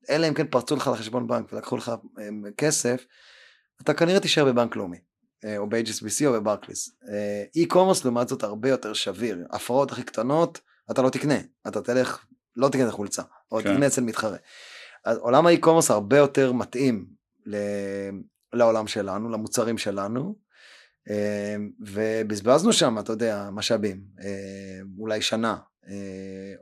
אלא 0.09 0.27
אם 0.27 0.33
כן 0.33 0.47
פרצו 0.47 0.75
לך 0.75 0.87
לחשבון 0.93 1.27
בנק 1.27 1.53
ולקחו 1.53 1.77
לך 1.77 1.91
אמ, 2.27 2.43
כסף, 2.57 3.05
אתה 3.81 3.93
כנראה 3.93 4.19
תישאר 4.19 4.45
בבנק 4.45 4.75
לאומי, 4.75 4.97
אה, 5.45 5.57
או 5.57 5.69
ב-HSBC 5.69 6.25
או 6.25 6.33
בברקליס. 6.33 6.89
אה, 7.09 7.43
לעומת 8.03 8.27
זאת 8.27 8.43
הרבה 8.43 8.69
יותר 8.69 8.93
שביר, 8.93 9.45
הפרעות 9.51 9.91
הכי 9.91 10.03
קטנות, 10.03 10.59
אתה 10.91 11.01
לא 11.01 11.09
תקנה, 11.09 11.37
אתה 11.67 11.81
תלך, 11.81 12.25
לא 12.55 12.69
תקנה 12.69 12.83
את 12.83 12.89
החולצה, 12.89 13.23
או 13.51 13.57
כן. 13.57 13.73
תקנה 13.73 13.87
אצל 13.87 14.01
מתחרה. 14.01 14.37
אז 15.05 15.17
עולם 15.17 15.47
האי-קומרס 15.47 15.91
הרבה 15.91 16.17
יותר 16.17 16.51
מתאים 16.51 17.05
ל... 17.45 17.55
לעולם 18.53 18.87
שלנו, 18.87 19.29
למוצרים 19.29 19.77
שלנו, 19.77 20.35
אה, 21.09 21.55
ובזבזנו 21.79 22.73
שם, 22.73 22.99
אתה 22.99 23.11
יודע, 23.11 23.49
משאבים, 23.51 24.01
אולי 24.99 25.21
שנה, 25.21 25.57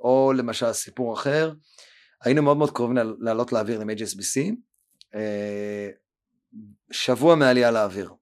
או 0.04 0.34
למשל 0.36 0.74
סיפור 0.74 1.14
אחר, 1.14 1.54
היינו 2.24 2.42
מאוד 2.42 2.58
מאוד 2.58 2.72
קרובים 2.72 2.98
לעלות 3.20 3.52
לאוויר 3.52 3.82
עם 3.82 3.90
HSBC, 3.90 4.56
אה, 5.16 5.90
שבוע 6.92 7.36
מעלייה 7.36 7.72
לאוויר. 7.72 8.14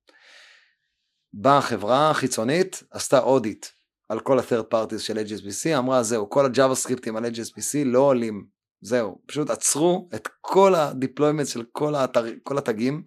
באה 1.34 1.58
החברה 1.58 2.10
החיצונית, 2.10 2.84
עשתה 2.92 3.20
אודיט 3.20 3.66
על 4.10 4.20
כל 4.20 4.40
ה-third 4.40 4.74
parties 4.74 5.00
של 5.00 5.18
HSBC, 5.18 5.78
אמרה 5.78 6.04
זהו, 6.04 6.30
כל 6.30 6.46
הג'אווה 6.46 6.76
סקריפטים 6.76 7.16
על 7.16 7.26
HSBC 7.26 7.86
לא 7.86 8.00
עולים, 8.00 8.46
זהו, 8.82 9.22
פשוט 9.26 9.50
עצרו 9.50 10.10
את 10.16 10.28
כל 10.42 10.76
ה-deployment 10.76 11.46
של 11.46 11.64
כל, 11.72 11.96
האתר, 11.96 12.26
כל 12.44 12.58
התגים, 12.58 13.04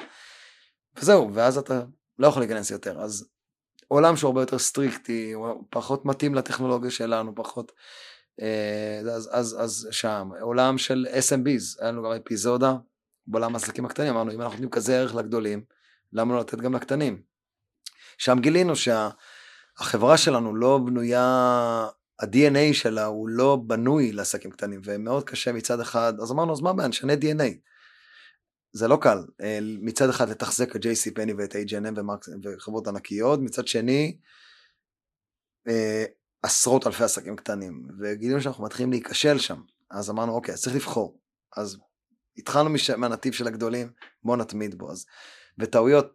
וזהו, 0.96 1.34
ואז 1.34 1.58
אתה 1.58 1.82
לא 2.18 2.26
יכול 2.26 2.42
להיכנס 2.42 2.70
יותר. 2.70 3.00
אז 3.00 3.28
עולם 3.88 4.16
שהוא 4.16 4.28
הרבה 4.28 4.42
יותר 4.42 4.58
סטריקטי, 4.58 5.32
הוא 5.32 5.64
פחות 5.70 6.04
מתאים 6.04 6.34
לטכנולוגיה 6.34 6.90
שלנו, 6.90 7.34
פחות... 7.34 7.72
אה, 8.40 9.00
אז, 9.12 9.30
אז, 9.32 9.56
אז 9.60 9.88
שם, 9.90 10.30
עולם 10.40 10.78
של 10.78 11.06
SMBs, 11.10 11.80
היה 11.80 11.92
לנו 11.92 12.02
גם 12.02 12.12
אפיזודה 12.12 12.76
בעולם 13.26 13.54
העסקים 13.54 13.84
הקטנים, 13.86 14.08
אמרנו 14.10 14.32
אם 14.32 14.40
אנחנו 14.40 14.52
נותנים 14.52 14.70
כזה 14.70 14.98
ערך 14.98 15.14
לגדולים, 15.14 15.64
למה 16.12 16.34
לא 16.34 16.40
לתת 16.40 16.58
גם 16.58 16.74
לקטנים? 16.74 17.22
שם 18.18 18.38
גילינו 18.40 18.72
שהחברה 18.76 20.16
שלנו 20.16 20.56
לא 20.56 20.78
בנויה, 20.78 21.22
ה-DNA 22.20 22.72
שלה 22.74 23.04
הוא 23.04 23.28
לא 23.28 23.56
בנוי 23.66 24.12
לעסקים 24.12 24.50
קטנים, 24.50 24.80
ומאוד 24.84 25.24
קשה 25.24 25.52
מצד 25.52 25.80
אחד, 25.80 26.14
אז 26.22 26.32
אמרנו 26.32 26.52
אז 26.52 26.60
מה 26.60 26.70
הבעיה, 26.70 26.88
נשנה 26.88 27.12
DNA. 27.12 27.58
זה 28.72 28.88
לא 28.88 28.98
קל, 29.00 29.18
אה, 29.40 29.58
מצד 29.62 30.08
אחד 30.08 30.28
לתחזק 30.28 30.76
את 30.76 30.80
JC 30.84 31.14
פני 31.14 31.32
ואת 31.32 31.54
H&M 31.54 32.00
וחברות 32.42 32.88
ענקיות, 32.88 33.40
מצד 33.40 33.66
שני, 33.66 34.18
אה, 35.68 36.04
עשרות 36.44 36.86
אלפי 36.86 37.04
עסקים 37.04 37.36
קטנים, 37.36 37.88
וגילינו 38.00 38.40
שאנחנו 38.40 38.64
מתחילים 38.64 38.90
להיכשל 38.90 39.38
שם, 39.38 39.60
אז 39.90 40.10
אמרנו 40.10 40.32
אוקיי, 40.32 40.54
אז 40.54 40.62
צריך 40.62 40.76
לבחור, 40.76 41.18
אז 41.56 41.78
התחלנו 42.38 42.70
מש... 42.70 42.90
מהנתיב 42.90 43.32
של 43.32 43.46
הגדולים, 43.46 43.90
בואו 44.22 44.36
נתמיד 44.36 44.74
בו, 44.74 44.90
אז, 44.90 45.06
וטעויות 45.58 46.12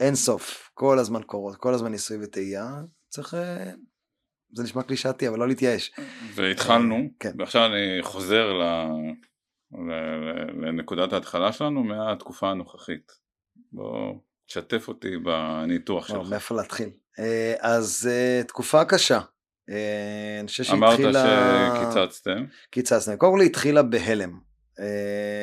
אין 0.00 0.14
סוף, 0.14 0.70
כל 0.74 0.98
הזמן 0.98 1.22
קורות, 1.22 1.56
כל 1.56 1.74
הזמן 1.74 1.90
ניסוי 1.90 2.16
וטעייה, 2.22 2.70
צריך, 3.08 3.34
אה, 3.34 3.70
זה 4.54 4.62
נשמע 4.62 4.82
קלישאתי, 4.82 5.28
אבל 5.28 5.38
לא 5.38 5.48
להתייאש. 5.48 5.92
והתחלנו, 6.34 6.96
כן. 7.20 7.32
ועכשיו 7.38 7.66
אני 7.66 8.02
חוזר 8.02 8.52
ל... 8.52 8.62
לנקודת 10.62 11.12
ההתחלה 11.12 11.52
שלנו 11.52 11.84
מהתקופה 11.84 12.50
הנוכחית. 12.50 13.12
בוא 13.72 14.14
תשתף 14.46 14.88
אותי 14.88 15.18
בניתוח 15.18 16.08
שלך. 16.08 16.30
מאיפה 16.30 16.54
להתחיל? 16.54 16.90
אה, 17.18 17.54
אז 17.60 18.08
אה, 18.12 18.42
תקופה 18.48 18.84
קשה. 18.84 19.20
אה, 19.70 20.38
אני 20.40 20.48
חושב 20.48 20.64
שהתחילה... 20.64 21.22
אמרת 21.24 21.94
שקיצצתם. 21.94 22.44
קיצצתם. 22.70 23.16
קודם 23.16 23.32
כל 23.32 23.40
התחילה 23.40 23.82
בהלם. 23.82 24.38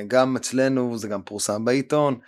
גם 0.08 0.36
אצלנו 0.36 0.98
זה 0.98 1.08
גם 1.08 1.22
פורסם 1.22 1.66
בעיתון. 1.66 2.20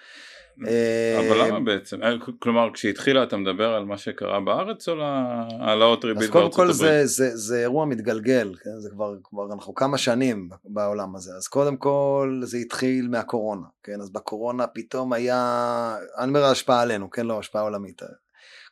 אבל 1.20 1.48
למה 1.48 1.60
בעצם? 1.60 2.04
אה, 2.04 2.14
כלומר 2.40 2.70
כשהתחילה 2.74 3.24
אתה 3.24 3.38
מדבר 3.38 3.74
על 3.74 3.86
מה 3.86 3.98
שקרה 3.98 4.40
בארץ 4.40 4.90
או 4.90 4.94
על 4.94 5.00
העלאות 5.02 6.06
ריבית 6.06 6.30
בארצות 6.30 6.54
הברית? 6.54 6.54
אז 6.54 6.56
קודם 6.56 6.68
כל 6.68 6.74
זה, 6.74 7.06
זה, 7.06 7.38
זה 7.38 7.60
אירוע 7.62 7.86
מתגלגל, 7.86 8.54
כן? 8.64 8.80
זה 8.80 8.90
כבר, 8.90 9.16
כבר 9.24 9.54
אנחנו 9.54 9.76
כמה 9.76 9.98
שנים 9.98 10.50
בעולם 10.66 11.16
הזה, 11.16 11.32
אז 11.38 11.48
קודם 11.48 11.78
כל 11.78 12.40
זה 12.44 12.58
התחיל 12.58 13.08
מהקורונה, 13.08 13.68
כן? 13.84 14.02
אז 14.02 14.12
בקורונה 14.12 14.68
פתאום 14.68 15.14
היה, 15.14 15.96
אני 16.18 16.28
אומר 16.28 16.44
השפעה 16.44 16.82
עלינו, 16.82 17.10
כן? 17.10 17.26
לא 17.26 17.40
השפעה 17.40 17.62
עולמית, 17.62 18.02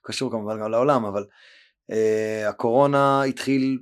קשור 0.01 0.31
כמובן 0.31 0.59
גם 0.59 0.71
לעולם, 0.71 1.05
אבל 1.05 1.25
הקורונה 2.47 3.23
התחיל 3.23 3.79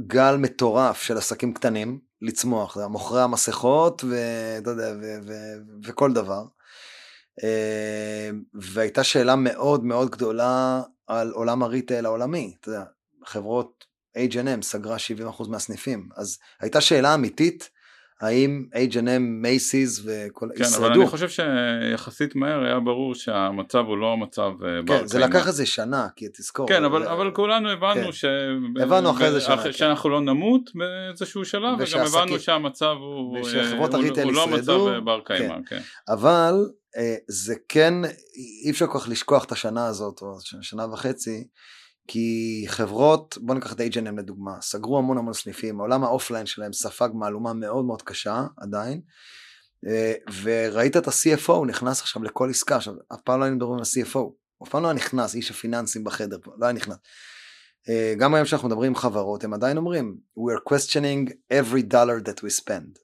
גל 0.00 0.36
מטורף 0.36 1.02
של 1.02 1.16
עסקים 1.16 1.54
קטנים 1.54 2.00
לצמוח, 2.22 2.74
זה 2.78 2.86
מוכרי 2.86 3.22
המסכות 3.22 4.04
ואתה 4.04 4.70
יודע, 4.70 4.92
ו- 5.00 5.18
ו- 5.26 5.56
וכל 5.84 6.12
דבר. 6.12 6.44
אה, 7.42 8.30
והייתה 8.54 9.04
שאלה 9.04 9.36
מאוד 9.36 9.84
מאוד 9.84 10.10
גדולה 10.10 10.82
על 11.06 11.30
עולם 11.30 11.62
הריטייל 11.62 12.06
העולמי, 12.06 12.54
אתה 12.60 12.68
יודע, 12.68 12.84
חברות 13.24 13.84
H&M 14.18 14.62
סגרה 14.62 14.96
70% 14.98 15.48
מהסניפים, 15.48 16.08
אז 16.16 16.38
הייתה 16.60 16.80
שאלה 16.80 17.14
אמיתית, 17.14 17.70
האם 18.20 18.66
H&M, 18.74 19.18
מייסיס 19.18 20.02
וכל... 20.04 20.48
כן, 20.56 20.62
ישרדו. 20.62 20.86
אבל 20.86 20.94
אני 20.94 21.06
חושב 21.06 21.28
שיחסית 21.28 22.36
מהר 22.36 22.64
היה 22.64 22.80
ברור 22.80 23.14
שהמצב 23.14 23.84
הוא 23.86 23.98
לא 23.98 24.16
מצב 24.16 24.52
אה, 24.64 24.82
בר 24.82 24.98
כן, 24.98 25.06
זה 25.06 25.18
לקח 25.18 25.46
איזה 25.46 25.66
שנה, 25.66 26.06
כי 26.16 26.26
תזכור. 26.28 26.68
כן, 26.68 26.84
אבל. 26.84 27.06
אבל 27.06 27.30
כולנו 27.30 27.70
הבנו 27.70 28.04
כן. 28.04 28.12
ש... 28.12 28.24
הבנו 28.82 29.10
אחרי 29.10 29.30
זה 29.32 29.40
שנה. 29.40 29.62
כן. 29.62 29.72
שאנחנו 29.72 30.10
לא 30.10 30.20
נמות 30.20 30.70
באיזשהו 30.74 31.44
שלב, 31.44 31.78
וגם 31.78 32.06
הבנו 32.06 32.40
שהמצב 32.40 32.94
הוא, 32.98 33.38
ושחברות 33.38 33.94
הוא, 33.94 34.04
הוא 34.22 34.32
לא 34.32 34.48
מצב 34.48 34.98
בר 35.04 35.20
קיימא. 35.24 35.54
כן. 35.54 35.76
כן. 35.76 35.82
אבל 36.08 36.54
אה, 36.96 37.14
זה 37.28 37.54
כן, 37.68 37.94
אי 38.64 38.70
אפשר 38.70 38.86
כל 38.86 38.98
כך 38.98 39.08
לשכוח 39.08 39.44
את 39.44 39.52
השנה 39.52 39.86
הזאת, 39.86 40.22
או 40.22 40.38
שנה 40.60 40.86
וחצי, 40.92 41.44
כי 42.08 42.64
חברות, 42.68 43.38
בוא 43.40 43.54
ניקח 43.54 43.72
את 43.72 43.80
H&M 43.80 44.18
לדוגמה, 44.18 44.60
סגרו 44.60 44.98
המון 44.98 45.18
המון 45.18 45.32
סניפים, 45.32 45.80
העולם 45.80 46.04
ה 46.04 46.09
offline 46.09 46.46
שלהם 46.46 46.72
ספג 46.72 47.08
מהלומה 47.14 47.52
מאוד 47.52 47.84
מאוד 47.84 48.02
קשה 48.02 48.46
עדיין, 48.56 49.00
אה, 49.86 50.12
וראית 50.42 50.96
את 50.96 51.08
ה-CFO 51.08 51.52
הוא 51.52 51.66
נכנס 51.66 52.00
עכשיו 52.00 52.22
לכל 52.22 52.50
עסקה, 52.50 52.76
עכשיו 52.76 52.94
אף 53.14 53.20
פעם 53.24 53.40
לא 53.40 53.44
היינו 53.44 53.56
מדברים 53.56 53.74
על 53.74 53.80
ה-CFO, 53.80 54.20
אף 54.62 54.68
פעם 54.68 54.82
לא 54.82 54.88
היה 54.88 54.94
נכנס, 54.94 55.34
איש 55.34 55.50
הפיננסים 55.50 56.04
בחדר, 56.04 56.38
לא 56.58 56.66
היה 56.66 56.72
נכנס. 56.72 56.96
אה, 57.88 58.14
גם 58.18 58.34
היום 58.34 58.46
שאנחנו 58.46 58.68
מדברים 58.68 58.90
עם 58.90 58.96
חברות, 58.96 59.44
הם 59.44 59.54
עדיין 59.54 59.76
אומרים, 59.76 60.16
we 60.38 60.52
are 60.52 60.62
questioning 60.72 61.30
every 61.52 61.82
dollar 61.92 62.28
that 62.28 62.38
we 62.40 62.64
spend, 62.64 62.98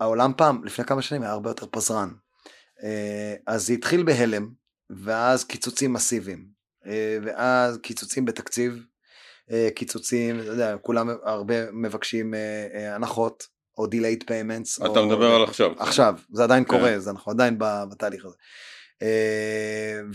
והעולם 0.00 0.32
פעם, 0.36 0.64
לפני 0.64 0.84
כמה 0.84 1.02
שנים 1.02 1.22
היה 1.22 1.32
הרבה 1.32 1.50
יותר 1.50 1.66
פזרן. 1.70 2.10
אה, 2.82 3.34
אז 3.46 3.66
זה 3.66 3.72
התחיל 3.72 4.02
בהלם, 4.02 4.63
ואז 4.90 5.44
קיצוצים 5.44 5.92
מסיביים, 5.92 6.46
אה, 6.86 7.18
ואז 7.22 7.78
קיצוצים 7.78 8.24
בתקציב, 8.24 8.84
אה, 9.50 9.68
קיצוצים, 9.74 10.40
אתה 10.40 10.48
יודע, 10.48 10.76
כולם 10.76 11.08
הרבה 11.24 11.72
מבקשים 11.72 12.34
אה, 12.34 12.94
הנחות, 12.94 13.54
או 13.78 13.84
delayed 13.84 14.22
payments. 14.22 14.86
אתה 14.86 15.00
או... 15.00 15.06
מדבר 15.06 15.34
על 15.34 15.44
עכשיו. 15.44 15.72
עכשיו, 15.78 16.18
זה 16.32 16.44
עדיין 16.44 16.64
כן. 16.64 16.70
קורה, 16.70 16.98
זה 16.98 17.10
אנחנו 17.10 17.32
עדיין 17.32 17.58
בתהליך 17.58 18.24
הזה. 18.24 18.34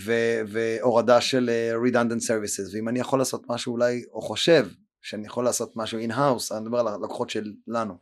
ו- 0.06 0.42
והורדה 0.48 1.22
של 1.22 1.50
redundant 1.86 2.24
services, 2.24 2.76
ואם 2.76 2.90
אני 2.90 3.00
יכול 3.00 3.20
לעשות 3.20 3.44
משהו 3.50 3.74
אולי, 3.74 4.04
או 4.12 4.22
חושב 4.22 4.68
שאני 5.02 5.26
יכול 5.26 5.46
לעשות 5.46 5.74
משהו 5.76 6.00
in-house, 6.00 6.56
אני 6.56 6.62
מדבר 6.66 6.80
על 6.80 6.88
הלקוחות 6.88 7.30
שלנו, 7.30 7.98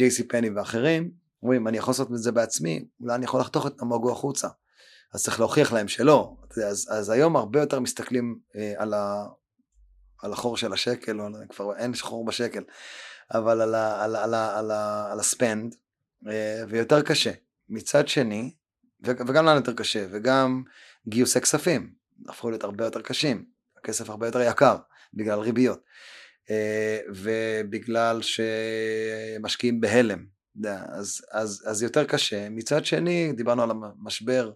JC 0.00 0.22
פני 0.28 0.50
ואחרים, 0.50 1.10
אומרים, 1.42 1.68
אני 1.68 1.78
יכול 1.78 1.92
לעשות 1.92 2.12
את 2.12 2.18
זה 2.18 2.32
בעצמי, 2.32 2.84
אולי 3.00 3.14
אני 3.14 3.24
יכול 3.24 3.40
לחתוך 3.40 3.66
את 3.66 3.82
המוגו 3.82 4.12
החוצה. 4.12 4.48
אז 5.14 5.24
צריך 5.24 5.40
להוכיח 5.40 5.72
להם 5.72 5.88
שלא. 5.88 6.36
אז, 6.68 6.88
אז 6.90 7.10
היום 7.10 7.36
הרבה 7.36 7.60
יותר 7.60 7.80
מסתכלים 7.80 8.38
אה, 8.56 8.72
על, 8.76 8.94
ה, 8.94 9.26
על 10.22 10.32
החור 10.32 10.56
של 10.56 10.72
השקל, 10.72 11.20
או 11.20 11.26
כבר 11.48 11.76
אין 11.76 11.92
חור 12.00 12.24
בשקל, 12.24 12.62
אבל 13.34 13.60
על, 13.60 13.74
ה, 13.74 14.04
על, 14.04 14.16
על, 14.16 14.34
על, 14.34 14.70
על 15.10 15.20
הספנד, 15.20 15.74
אה, 16.28 16.62
ויותר 16.68 17.02
קשה. 17.02 17.32
מצד 17.68 18.08
שני, 18.08 18.54
ו, 19.06 19.10
וגם 19.28 19.46
לנו 19.46 19.56
יותר 19.56 19.72
קשה, 19.72 20.06
וגם 20.10 20.62
גיוסי 21.08 21.40
כספים 21.40 21.94
הפכו 22.28 22.50
להיות 22.50 22.64
הרבה 22.64 22.84
יותר 22.84 23.02
קשים, 23.02 23.44
הכסף 23.78 24.10
הרבה 24.10 24.26
יותר 24.26 24.40
יקר 24.40 24.76
בגלל 25.14 25.38
ריביות, 25.38 25.80
אה, 26.50 26.98
ובגלל 27.14 28.20
שמשקיעים 28.22 29.80
בהלם. 29.80 30.26
אז, 30.64 31.26
אז, 31.32 31.64
אז 31.66 31.82
יותר 31.82 32.04
קשה. 32.04 32.48
מצד 32.48 32.84
שני, 32.84 33.32
דיברנו 33.32 33.62
על 33.62 33.70
המשבר 33.70 34.52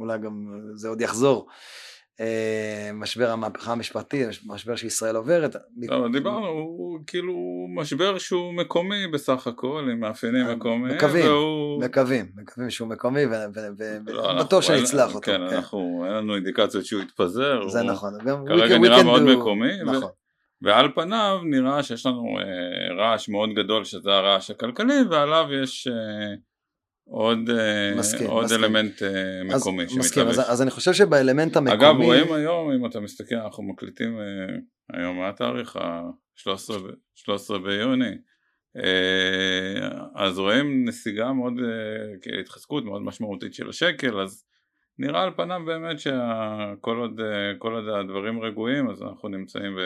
אולי 0.00 0.18
גם 0.18 0.60
זה 0.74 0.88
עוד 0.88 1.00
יחזור. 1.00 1.48
אה, 2.20 2.90
משבר 2.94 3.30
המהפכה 3.30 3.72
המשפטית, 3.72 4.28
משבר 4.46 4.76
שישראל 4.76 5.16
עוברת. 5.16 5.56
לא, 5.88 6.08
דיברנו, 6.12 6.46
הוא 6.46 6.98
כאילו 7.06 7.34
משבר 7.76 8.18
שהוא 8.18 8.54
מקומי 8.54 9.06
בסך 9.06 9.46
הכל, 9.46 9.88
עם 9.92 10.00
מאפיינים 10.00 10.46
אה, 10.46 10.54
מקומיים. 10.54 10.96
מקווים, 10.96 11.26
והוא... 11.26 11.84
מקווים, 11.84 12.26
מקווים 12.36 12.70
שהוא 12.70 12.88
מקומי, 12.88 13.22
ובטוח 13.26 14.52
לא, 14.52 14.60
שנצלח 14.76 15.14
אותו. 15.14 15.20
כן, 15.20 15.48
כן, 15.48 15.56
אנחנו, 15.56 16.02
אין 16.06 16.12
לנו 16.12 16.34
אינדיקציות 16.34 16.84
שהוא 16.84 17.02
יתפזר. 17.02 17.68
זה 17.68 17.82
נכון. 17.82 18.12
כרגע 18.46 18.78
נראה 18.78 19.02
מאוד 19.02 19.22
מקומי. 19.22 19.82
נכון. 19.84 20.10
ועל 20.62 20.88
פניו 20.94 21.38
נראה 21.44 21.82
שיש 21.82 22.06
לנו 22.06 22.24
אה, 22.38 22.94
רעש 22.94 23.28
מאוד 23.28 23.50
גדול 23.54 23.84
שזה 23.84 24.10
הרעש 24.10 24.50
הכלכלי 24.50 25.02
ועליו 25.10 25.46
יש 25.62 25.88
עוד, 27.10 27.50
אה, 27.50 27.94
מסכים, 27.96 28.30
עוד 28.30 28.44
מסכים. 28.44 28.64
אלמנט 28.64 29.02
אה, 29.02 29.44
מקומי 29.44 29.84
אז, 29.84 29.96
מסכים, 29.96 30.26
אז, 30.26 30.40
אז 30.50 30.62
אני 30.62 30.70
חושב 30.70 30.92
שבאלמנט 30.92 31.56
המקומי... 31.56 31.74
אגב 31.74 31.96
רואים 31.96 32.32
היום 32.32 32.72
אם 32.72 32.86
אתה 32.86 33.00
מסתכל 33.00 33.34
אנחנו 33.34 33.62
מקליטים 33.62 34.18
אה, 34.18 34.56
היום 34.98 35.16
מה 35.16 35.28
התאריך? 35.28 35.76
ה-13 35.76 37.58
ביוני 37.64 38.14
אז 40.14 40.38
רואים 40.38 40.84
נסיגה 40.84 41.32
מאוד, 41.32 41.52
התחזקות 42.40 42.84
מאוד 42.84 43.02
משמעותית 43.02 43.54
של 43.54 43.68
השקל 43.68 44.20
אז 44.20 44.44
נראה 44.98 45.22
על 45.22 45.30
פניו 45.36 45.60
באמת 45.66 45.98
שכל 45.98 46.96
עוד, 46.96 47.20
עוד 47.60 47.88
הדברים 47.88 48.42
רגועים 48.42 48.90
אז 48.90 49.02
אנחנו 49.02 49.28
נמצאים 49.28 49.76
ב... 49.76 49.80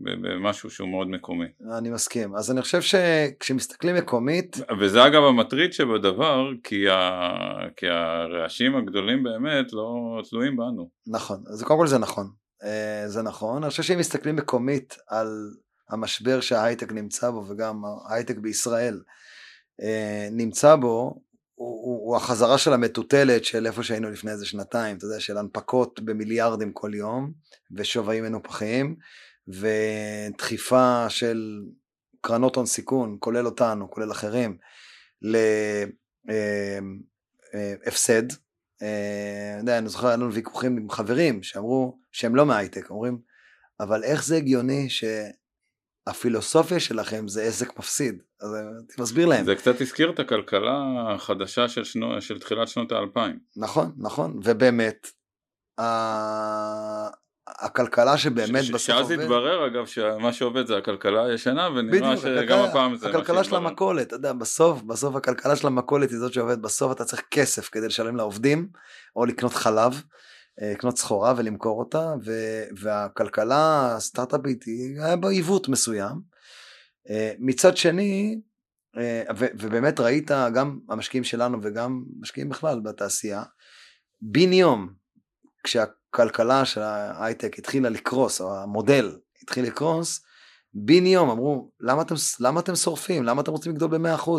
במשהו 0.00 0.70
שהוא 0.70 0.88
מאוד 0.88 1.08
מקומי. 1.08 1.46
אני 1.78 1.90
מסכים. 1.90 2.36
אז 2.36 2.50
אני 2.50 2.62
חושב 2.62 2.80
שכשמסתכלים 2.82 3.96
מקומית... 3.96 4.56
וזה 4.80 5.06
אגב 5.06 5.22
המטריד 5.22 5.72
שבדבר, 5.72 6.50
כי, 6.64 6.88
ה... 6.88 7.30
כי 7.76 7.86
הרעשים 7.88 8.76
הגדולים 8.76 9.22
באמת 9.22 9.72
לא 9.72 10.20
תלויים 10.30 10.56
בנו. 10.56 10.90
נכון, 11.06 11.42
אז 11.52 11.62
קודם 11.62 11.80
כל 11.80 11.86
זה 11.86 11.98
נכון. 11.98 12.30
אה, 12.64 13.08
זה 13.08 13.22
נכון. 13.22 13.62
אני 13.62 13.70
חושב 13.70 13.82
שאם 13.82 13.98
מסתכלים 13.98 14.36
מקומית 14.36 14.96
על 15.08 15.50
המשבר 15.90 16.40
שההייטק 16.40 16.92
נמצא 16.92 17.30
בו, 17.30 17.44
וגם 17.48 17.82
ההייטק 18.08 18.36
בישראל 18.38 19.00
אה, 19.82 20.28
נמצא 20.32 20.76
בו, 20.76 21.20
הוא, 21.54 22.06
הוא 22.06 22.16
החזרה 22.16 22.58
של 22.58 22.72
המטוטלת 22.72 23.44
של 23.44 23.66
איפה 23.66 23.82
שהיינו 23.82 24.10
לפני 24.10 24.30
איזה 24.30 24.46
שנתיים, 24.46 24.96
אתה 24.96 25.04
יודע, 25.04 25.20
של 25.20 25.38
הנפקות 25.38 26.00
במיליארדים 26.00 26.72
כל 26.72 26.94
יום, 26.94 27.32
ושווים 27.76 28.24
מנופחים, 28.24 28.96
ודחיפה 29.48 31.06
של 31.08 31.62
קרנות 32.20 32.56
הון 32.56 32.66
סיכון, 32.66 33.16
כולל 33.20 33.46
אותנו, 33.46 33.90
כולל 33.90 34.12
אחרים, 34.12 34.58
להפסד. 37.84 38.32
אה, 38.82 39.68
אה, 39.68 39.78
אני 39.78 39.88
זוכר, 39.88 40.06
היה 40.06 40.16
לנו 40.16 40.32
ויכוחים 40.32 40.76
עם 40.76 40.90
חברים 40.90 41.42
שאמרו 41.42 41.98
שהם 42.12 42.36
לא 42.36 42.46
מהייטק, 42.46 42.90
אומרים, 42.90 43.18
אבל 43.80 44.04
איך 44.04 44.24
זה 44.24 44.36
הגיוני 44.36 44.90
ש... 44.90 45.04
הפילוסופיה 46.06 46.80
שלכם 46.80 47.28
זה 47.28 47.42
עסק 47.42 47.78
מפסיד, 47.78 48.22
אז 48.40 48.54
אני 48.54 48.64
מסביר 48.98 49.26
להם. 49.26 49.44
זה 49.44 49.54
קצת 49.54 49.80
הזכיר 49.80 50.10
את 50.10 50.18
הכלכלה 50.18 50.80
החדשה 51.14 51.68
של, 51.68 51.84
שנו, 51.84 52.20
של 52.20 52.38
תחילת 52.38 52.68
שנות 52.68 52.92
האלפיים. 52.92 53.38
נכון, 53.56 53.92
נכון, 53.96 54.40
ובאמת. 54.44 55.06
הכלכלה 57.48 58.18
שבאמת 58.18 58.64
ש- 58.64 58.70
בסוף 58.70 58.96
עובד... 58.96 59.08
שאז 59.08 59.10
התברר 59.10 59.66
אגב 59.66 59.86
שמה 59.86 60.32
שעובד 60.32 60.66
זה 60.66 60.76
הכלכלה 60.76 61.24
הישנה 61.24 61.68
ונראה 61.68 62.16
שגם 62.16 62.32
הכלכלה, 62.36 62.64
הפעם 62.64 62.96
זה 62.96 63.08
הכלכלה 63.08 63.44
של 63.44 63.56
המכולת, 63.56 64.06
אתה 64.06 64.16
יודע, 64.16 64.32
בסוף, 64.32 64.82
בסוף 64.82 65.16
הכלכלה 65.16 65.56
של 65.56 65.66
המכולת 65.66 66.10
היא 66.10 66.18
זאת 66.18 66.32
שעובדת, 66.32 66.58
בסוף 66.58 66.92
אתה 66.92 67.04
צריך 67.04 67.22
כסף 67.30 67.68
כדי 67.68 67.86
לשלם 67.86 68.16
לעובדים 68.16 68.68
או 69.16 69.24
לקנות 69.24 69.54
חלב. 69.54 70.02
אה, 70.62 70.72
לקנות 70.72 70.98
סחורה 70.98 71.34
ולמכור 71.36 71.78
אותה, 71.78 72.14
ו, 72.24 72.32
והכלכלה 72.76 73.94
הסטארט-אפית 73.96 74.64
היה 74.98 75.16
בה 75.16 75.30
עיוות 75.30 75.68
מסוים. 75.68 76.20
אה, 77.10 77.32
מצד 77.38 77.76
שני, 77.76 78.40
אה, 78.96 79.22
ו, 79.36 79.46
ובאמת 79.54 80.00
ראית 80.00 80.30
גם 80.30 80.78
המשקיעים 80.88 81.24
שלנו 81.24 81.58
וגם 81.62 82.04
משקיעים 82.20 82.48
בכלל 82.48 82.80
בתעשייה, 82.80 83.42
בן 84.22 84.52
יום, 84.52 84.94
כשהכלכלה 86.14 86.64
של 86.64 86.80
ההייטק 86.80 87.58
התחילה 87.58 87.88
לקרוס, 87.88 88.40
או 88.40 88.56
המודל 88.56 89.16
התחיל 89.42 89.64
לקרוס, 89.64 90.20
בן 90.74 91.06
יום 91.06 91.30
אמרו, 91.30 91.70
למה 91.80 92.02
אתם, 92.02 92.14
למה 92.40 92.60
אתם 92.60 92.76
שורפים? 92.76 93.24
למה 93.24 93.42
אתם 93.42 93.52
רוצים 93.52 93.72
לגדול 93.72 93.98
ב-100%? 93.98 94.30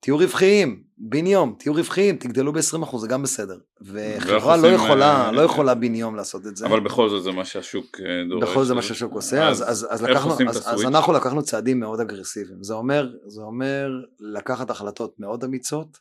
תהיו 0.00 0.18
רווחיים, 0.18 0.82
בן 0.98 1.26
יום, 1.26 1.56
תהיו 1.58 1.74
רווחיים, 1.74 2.16
תגדלו 2.16 2.52
ב-20%, 2.52 2.98
זה 2.98 3.08
גם 3.08 3.22
בסדר. 3.22 3.58
וחברה 3.80 4.56
לא 4.56 4.68
יכולה, 4.68 5.26
אה, 5.26 5.32
לא 5.32 5.40
יכולה 5.40 5.74
בן 5.74 5.94
יום 5.94 6.16
לעשות 6.16 6.46
את 6.46 6.56
זה. 6.56 6.66
אבל 6.66 6.80
בכל 6.80 7.08
זאת 7.08 7.22
זה 7.22 7.32
מה 7.32 7.44
שהשוק 7.44 8.00
אה, 8.00 8.28
דורש. 8.28 8.42
בכל 8.42 8.60
זאת 8.60 8.66
זה 8.66 8.74
מה 8.74 8.82
שהשוק 8.82 9.12
עושה, 9.12 9.48
אז, 9.48 9.70
אז, 9.70 9.86
אז, 9.90 10.02
לקחנו, 10.02 10.32
אז, 10.48 10.62
אז 10.66 10.84
אנחנו 10.84 11.12
לקחנו 11.12 11.42
צעדים 11.42 11.80
מאוד 11.80 12.00
אגרסיביים. 12.00 12.62
זה 12.62 12.74
אומר, 12.74 13.08
זה 13.26 13.42
אומר 13.42 13.90
לקחת 14.20 14.70
החלטות 14.70 15.14
מאוד 15.18 15.44
אמיצות, 15.44 15.98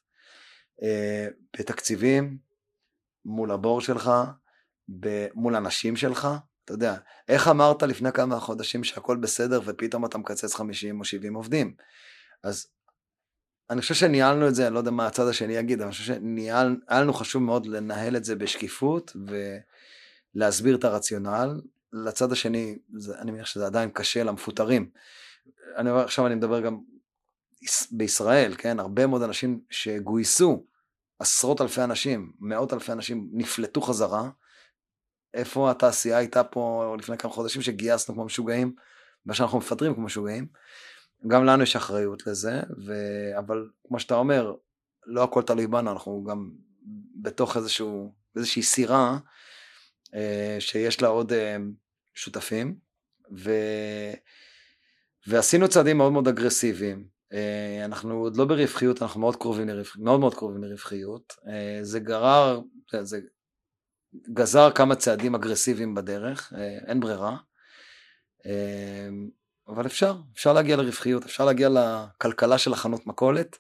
אה, 0.84 1.28
בתקציבים, 1.58 2.38
מול 3.26 3.52
הבור 3.52 3.82
שלך, 3.82 4.12
מול 5.34 5.56
אנשים 5.56 5.96
שלך. 5.96 6.28
אתה 6.66 6.74
יודע, 6.74 6.96
איך 7.28 7.48
אמרת 7.48 7.84
לפני 7.84 8.12
כמה 8.12 8.40
חודשים 8.40 8.84
שהכל 8.84 9.18
בסדר 9.18 9.62
ופתאום 9.66 10.06
אתה 10.06 10.18
מקצץ 10.18 10.56
50 10.56 11.00
או 11.00 11.06
70 11.06 11.34
עובדים? 11.34 11.74
אז 12.44 12.68
אני 13.70 13.82
חושב 13.82 13.94
שניהלנו 13.96 14.48
את 14.48 14.56
זה, 14.56 14.68
אני 14.68 14.74
לא 14.74 14.80
יודע 14.80 14.92
מה 14.92 15.08
הצד 15.08 15.28
השני 15.28 15.54
יגיד, 15.54 15.82
אבל 15.82 15.88
אני 15.88 15.92
חושב 15.92 16.14
שהיה 16.14 17.02
לנו 17.02 17.14
חשוב 17.14 17.44
מאוד 17.44 17.66
לנהל 17.66 18.16
את 18.16 18.24
זה 18.24 18.36
בשקיפות 18.36 19.16
ולהסביר 20.36 20.76
את 20.76 20.84
הרציונל. 20.84 21.62
לצד 21.94 22.32
השני, 22.32 22.78
זה, 22.98 23.20
אני 23.20 23.32
מניח 23.32 23.46
שזה 23.46 23.66
עדיין 23.66 23.90
קשה 23.90 24.24
למפוטרים. 24.24 24.90
אני 25.76 25.90
אומר, 25.90 26.04
עכשיו 26.04 26.28
אני 26.28 26.36
מדבר 26.36 26.62
גם 26.62 26.80
בישראל, 27.92 28.56
כן? 28.58 28.80
הרבה 28.80 29.08
מאוד 29.08 29.22
אנשים 29.22 29.60
שגויסו, 29.70 30.66
עשרות 31.20 31.62
אלפי 31.62 31.84
אנשים, 31.84 32.32
מאות 32.40 32.74
אלפי 32.74 32.92
אנשים, 32.92 33.30
נפלטו 33.32 33.82
חזרה. 33.82 34.30
איפה 35.38 35.72
התעשייה 35.72 36.18
הייתה 36.18 36.44
פה 36.44 36.96
לפני 37.00 37.18
כמה 37.18 37.32
חודשים 37.32 37.62
שגייסנו 37.62 38.16
כמו 38.16 38.26
משוגעים, 38.26 38.76
ושאנחנו 39.26 39.58
מפטרים 39.58 39.94
כמו 39.94 40.04
משוגעים. 40.04 40.48
גם 41.28 41.46
לנו 41.46 41.64
יש 41.64 41.76
אחריות 41.76 42.28
לזה, 42.28 42.62
ו... 42.86 42.94
אבל 43.38 43.70
כמו 43.88 44.00
שאתה 44.00 44.16
אומר, 44.16 44.54
לא 45.06 45.24
הכל 45.24 45.42
תלוי 45.42 45.68
בנו, 45.68 45.92
אנחנו 45.92 46.24
גם 46.30 46.52
בתוך 47.22 47.58
איזשהו, 47.58 48.14
איזושהי 48.36 48.64
סירה 48.64 49.18
אה, 50.16 50.58
שיש 50.60 51.02
לה 51.02 51.08
עוד 51.08 51.34
אה, 51.34 51.58
שותפים, 52.14 52.76
ו... 53.38 53.52
ועשינו 55.28 55.68
צעדים 55.68 55.98
מאוד 55.98 56.12
מאוד 56.12 56.28
אגרסיביים. 56.28 57.08
אה, 57.34 57.86
אנחנו 57.86 58.14
עוד 58.14 58.38
לא 58.38 58.46
ברווחיות, 58.46 59.02
אנחנו 59.02 59.20
מאוד 59.20 59.36
קרובים 59.36 59.68
לרווחיות, 59.68 60.06
מאוד 60.06 60.20
מאוד 60.20 60.36
קרובים 60.36 60.64
לרווחיות. 60.64 61.34
אה, 61.48 61.80
זה 61.82 62.00
גרר, 62.00 62.62
זה 63.02 63.20
גזר 64.34 64.72
כמה 64.72 64.96
צעדים 64.96 65.36
אגרסיביים 65.36 65.96
בדרך, 65.96 66.54
אה, 66.56 66.78
אין 66.88 67.00
ברירה. 67.00 67.38
אה, 68.46 69.10
אבל 69.68 69.86
אפשר, 69.86 70.16
אפשר 70.34 70.54
להגיע 70.54 70.76
לרווחיות, 70.76 71.26
אפשר 71.26 71.46
להגיע 71.46 71.70
לכלכלה 71.70 72.58
של 72.58 72.74
החנות 72.74 73.08
מכולת, 73.08 73.58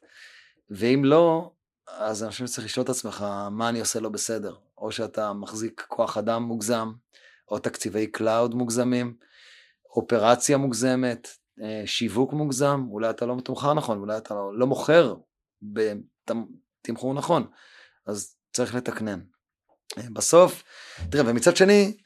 ואם 0.70 1.02
לא, 1.06 1.52
אז 1.88 2.24
אני 2.24 2.32
חושב 2.32 2.48
שצריך 2.48 2.66
לשאול 2.66 2.84
את 2.84 2.90
עצמך 2.90 3.26
מה 3.52 3.70
אני 3.70 3.80
עושה 3.80 4.00
לא 4.00 4.10
בסדר, 4.10 4.56
או 4.78 4.92
שאתה 4.92 5.34
מחזיק 5.34 5.86
כוח 5.88 6.18
אדם 6.18 6.44
מוגזם, 6.44 6.92
או 7.52 7.60
תקציבי 7.60 8.08
cloud 8.08 8.56
מוגזמים, 8.56 9.16
אופרציה 9.96 10.58
מוגזמת, 10.58 11.28
אה, 11.62 11.84
שיווק 11.86 12.34
מוגזם, 12.34 12.86
אולי 12.90 13.10
אתה 13.10 13.26
לא 13.26 13.38
מתומחר 13.38 13.74
נכון, 13.74 14.00
אולי 14.00 14.18
אתה 14.18 14.34
לא 14.58 14.68
מוכר 14.68 15.16
בתמחור 15.62 17.14
נכון, 17.14 17.48
אז 18.06 18.36
צריך 18.54 18.76
לתקנן. 18.76 19.20
בסוף, 20.14 20.64
תראה, 21.12 21.24
ומצד 21.28 21.56
שני, 21.56 21.98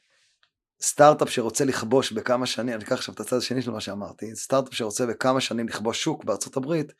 סטארט-אפ 0.82 1.30
שרוצה 1.30 1.64
לכבוש 1.64 2.12
בכמה 2.12 2.46
שנים, 2.46 2.74
אני 2.74 2.84
אקח 2.84 2.92
עכשיו 2.92 3.14
את 3.14 3.20
הצד 3.20 3.36
השני 3.36 3.62
של 3.62 3.70
מה 3.70 3.80
שאמרתי, 3.80 4.36
סטארט-אפ 4.36 4.74
שרוצה 4.74 5.06
בכמה 5.06 5.40
שנים 5.40 5.68
לכבוש 5.68 6.02
שוק 6.02 6.24
בארצות 6.24 6.56
הברית, 6.56 6.92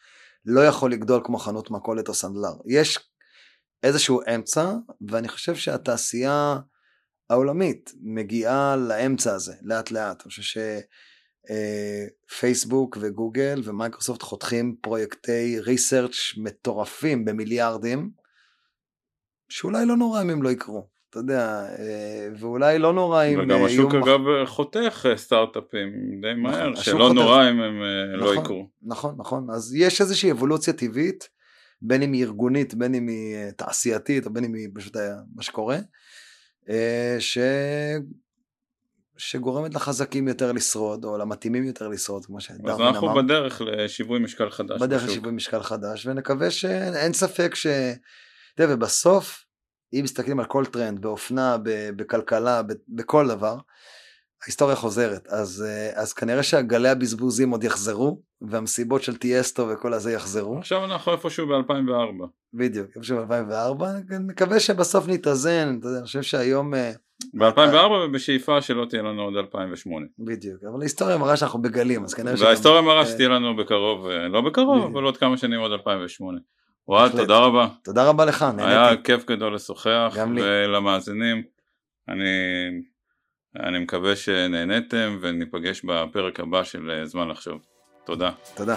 לא 0.45 0.67
יכול 0.67 0.93
לגדול 0.93 1.21
כמו 1.25 1.39
חנות 1.39 1.71
מכולת 1.71 2.09
או 2.09 2.15
סנדלר. 2.15 2.55
יש 2.67 2.99
איזשהו 3.83 4.21
אמצע, 4.35 4.73
ואני 5.09 5.29
חושב 5.29 5.55
שהתעשייה 5.55 6.57
העולמית 7.31 7.93
מגיעה 8.03 8.77
לאמצע 8.77 9.35
הזה, 9.35 9.55
לאט 9.63 9.91
לאט. 9.91 10.23
אני 10.23 10.31
חושב 10.31 10.61
שפייסבוק 12.31 12.99
וגוגל 13.01 13.61
ומייקרוסופט 13.65 14.23
חותכים 14.23 14.77
פרויקטי 14.81 15.61
research 15.61 16.15
מטורפים 16.37 17.25
במיליארדים, 17.25 18.11
שאולי 19.53 19.87
לא 19.87 19.97
נורא 19.97 20.23
אם 20.23 20.31
הם 20.31 20.43
לא 20.43 20.49
יקרו. 20.49 20.89
אתה 21.11 21.19
יודע, 21.19 21.67
אה, 21.79 22.29
ואולי 22.39 22.79
לא 22.79 22.93
נורא 22.93 23.25
אם... 23.25 23.41
וגם 23.41 23.65
השוק 23.65 23.95
אגב 23.95 24.21
חותך 24.45 25.07
אה, 25.11 25.17
סטארט-אפים 25.17 25.91
די 26.21 26.29
נכון, 26.33 26.43
מהר, 26.43 26.75
שלא 26.75 27.05
חותך... 27.09 27.15
נורא 27.15 27.51
אם 27.51 27.61
הם 27.61 27.83
אה, 27.83 28.17
לא 28.17 28.25
נכון, 28.25 28.37
לא 28.37 28.41
יקרו. 28.41 28.69
נכון, 28.83 29.15
נכון, 29.19 29.47
אז 29.55 29.75
יש 29.75 30.01
איזושהי 30.01 30.31
אבולוציה 30.31 30.73
טבעית, 30.73 31.29
בין 31.83 32.03
אם 32.03 32.13
היא 32.13 32.25
ארגונית, 32.25 32.75
בין 32.75 32.95
אם 32.95 33.09
היא 33.09 33.51
תעשייתית, 33.57 34.27
או 34.27 34.33
בין 34.33 34.45
אם 34.45 34.55
היא 34.55 34.69
פשוט 34.75 34.97
מה 35.35 35.43
שקורה, 35.43 35.79
ש... 37.19 37.39
שגורמת 39.17 39.75
לחזקים 39.75 40.29
יותר 40.29 40.53
לשרוד, 40.53 41.05
או 41.05 41.19
למתאימים 41.19 41.65
יותר 41.65 41.89
לשרוד, 41.89 42.27
כמו 42.27 42.41
שדרווין 42.41 42.75
אמר. 42.75 42.89
אז 42.89 42.95
אנחנו 42.95 43.15
בדרך 43.15 43.63
לשיווי 43.65 44.19
משקל 44.19 44.51
חדש. 44.51 44.81
בדרך 44.81 45.05
לשיווי 45.05 45.33
משקל 45.33 45.63
חדש, 45.63 46.07
ונקווה 46.07 46.51
שאין 46.51 47.13
ספק 47.13 47.55
ש... 47.55 47.67
תראה, 48.57 48.75
ובסוף, 48.75 49.45
אם 49.93 50.01
מסתכלים 50.05 50.41
על 50.41 50.47
כל 50.47 50.65
טרנד, 50.67 51.01
באופנה, 51.03 51.57
בכלכלה, 51.97 52.63
בכל 52.89 53.29
דבר, 53.29 53.57
ההיסטוריה 54.43 54.77
חוזרת. 54.77 55.27
אז, 55.27 55.65
אה, 55.69 56.01
אז 56.03 56.13
כנראה 56.13 56.43
שהגלי 56.43 56.89
הבזבוזים 56.89 57.51
עוד 57.51 57.65
יחזרו, 57.65 58.21
והמסיבות 58.41 59.03
של 59.03 59.17
טיאסטו 59.17 59.69
וכל 59.69 59.93
הזה 59.93 60.13
יחזרו. 60.13 60.59
עכשיו 60.59 60.85
אנחנו 60.85 61.13
איפשהו 61.13 61.47
ב-2004. 61.47 62.27
בדיוק, 62.55 62.87
איפשהו 62.97 63.27
ב-2004, 63.27 63.85
נקווה 64.21 64.61
שבסוף 64.61 65.09
נתאזן, 65.09 65.79
אני 65.85 66.03
חושב 66.03 66.23
שהיום... 66.23 66.75
אה, 66.75 66.93
ב-2004 67.35 67.91
ובשאיפה 67.91 68.61
שלא 68.61 68.85
תהיה 68.91 69.03
לנו 69.03 69.23
עוד 69.23 69.37
2008. 69.37 70.07
בדיוק, 70.19 70.65
אבל 70.73 70.81
ההיסטוריה 70.81 71.19
מראה 71.19 71.37
שאנחנו 71.37 71.63
בגלים, 71.63 72.05
אז 72.05 72.15
כנראה 72.15 72.37
ש... 72.37 72.41
וההיסטוריה 72.41 72.83
מראה 72.83 73.07
שתהיה 73.07 73.29
לנו 73.29 73.57
בקרוב, 73.57 74.07
אה, 74.07 74.29
לא 74.29 74.41
בקרוב, 74.41 74.85
אבל 74.93 75.05
עוד 75.05 75.17
כמה 75.17 75.37
שנים 75.37 75.61
עוד 75.61 75.73
2008. 75.73 76.39
וואל, 76.89 77.09
תודה 77.09 77.39
רבה. 77.39 77.69
תודה 77.85 78.09
רבה 78.09 78.25
לך, 78.25 78.43
נהניתי. 78.43 78.69
היה 78.69 78.97
כיף 79.05 79.25
גדול 79.25 79.55
לשוחח, 79.55 80.17
ולמאזינים, 80.37 81.43
אני, 82.09 82.27
אני 83.57 83.79
מקווה 83.79 84.17
שנהניתם 84.17 85.19
וניפגש 85.21 85.85
בפרק 85.85 86.41
הבא 86.41 86.65
של 86.65 87.03
זמן 87.05 87.29
לחשוב. 87.29 87.61
תודה. 88.05 88.31
תודה. 88.55 88.77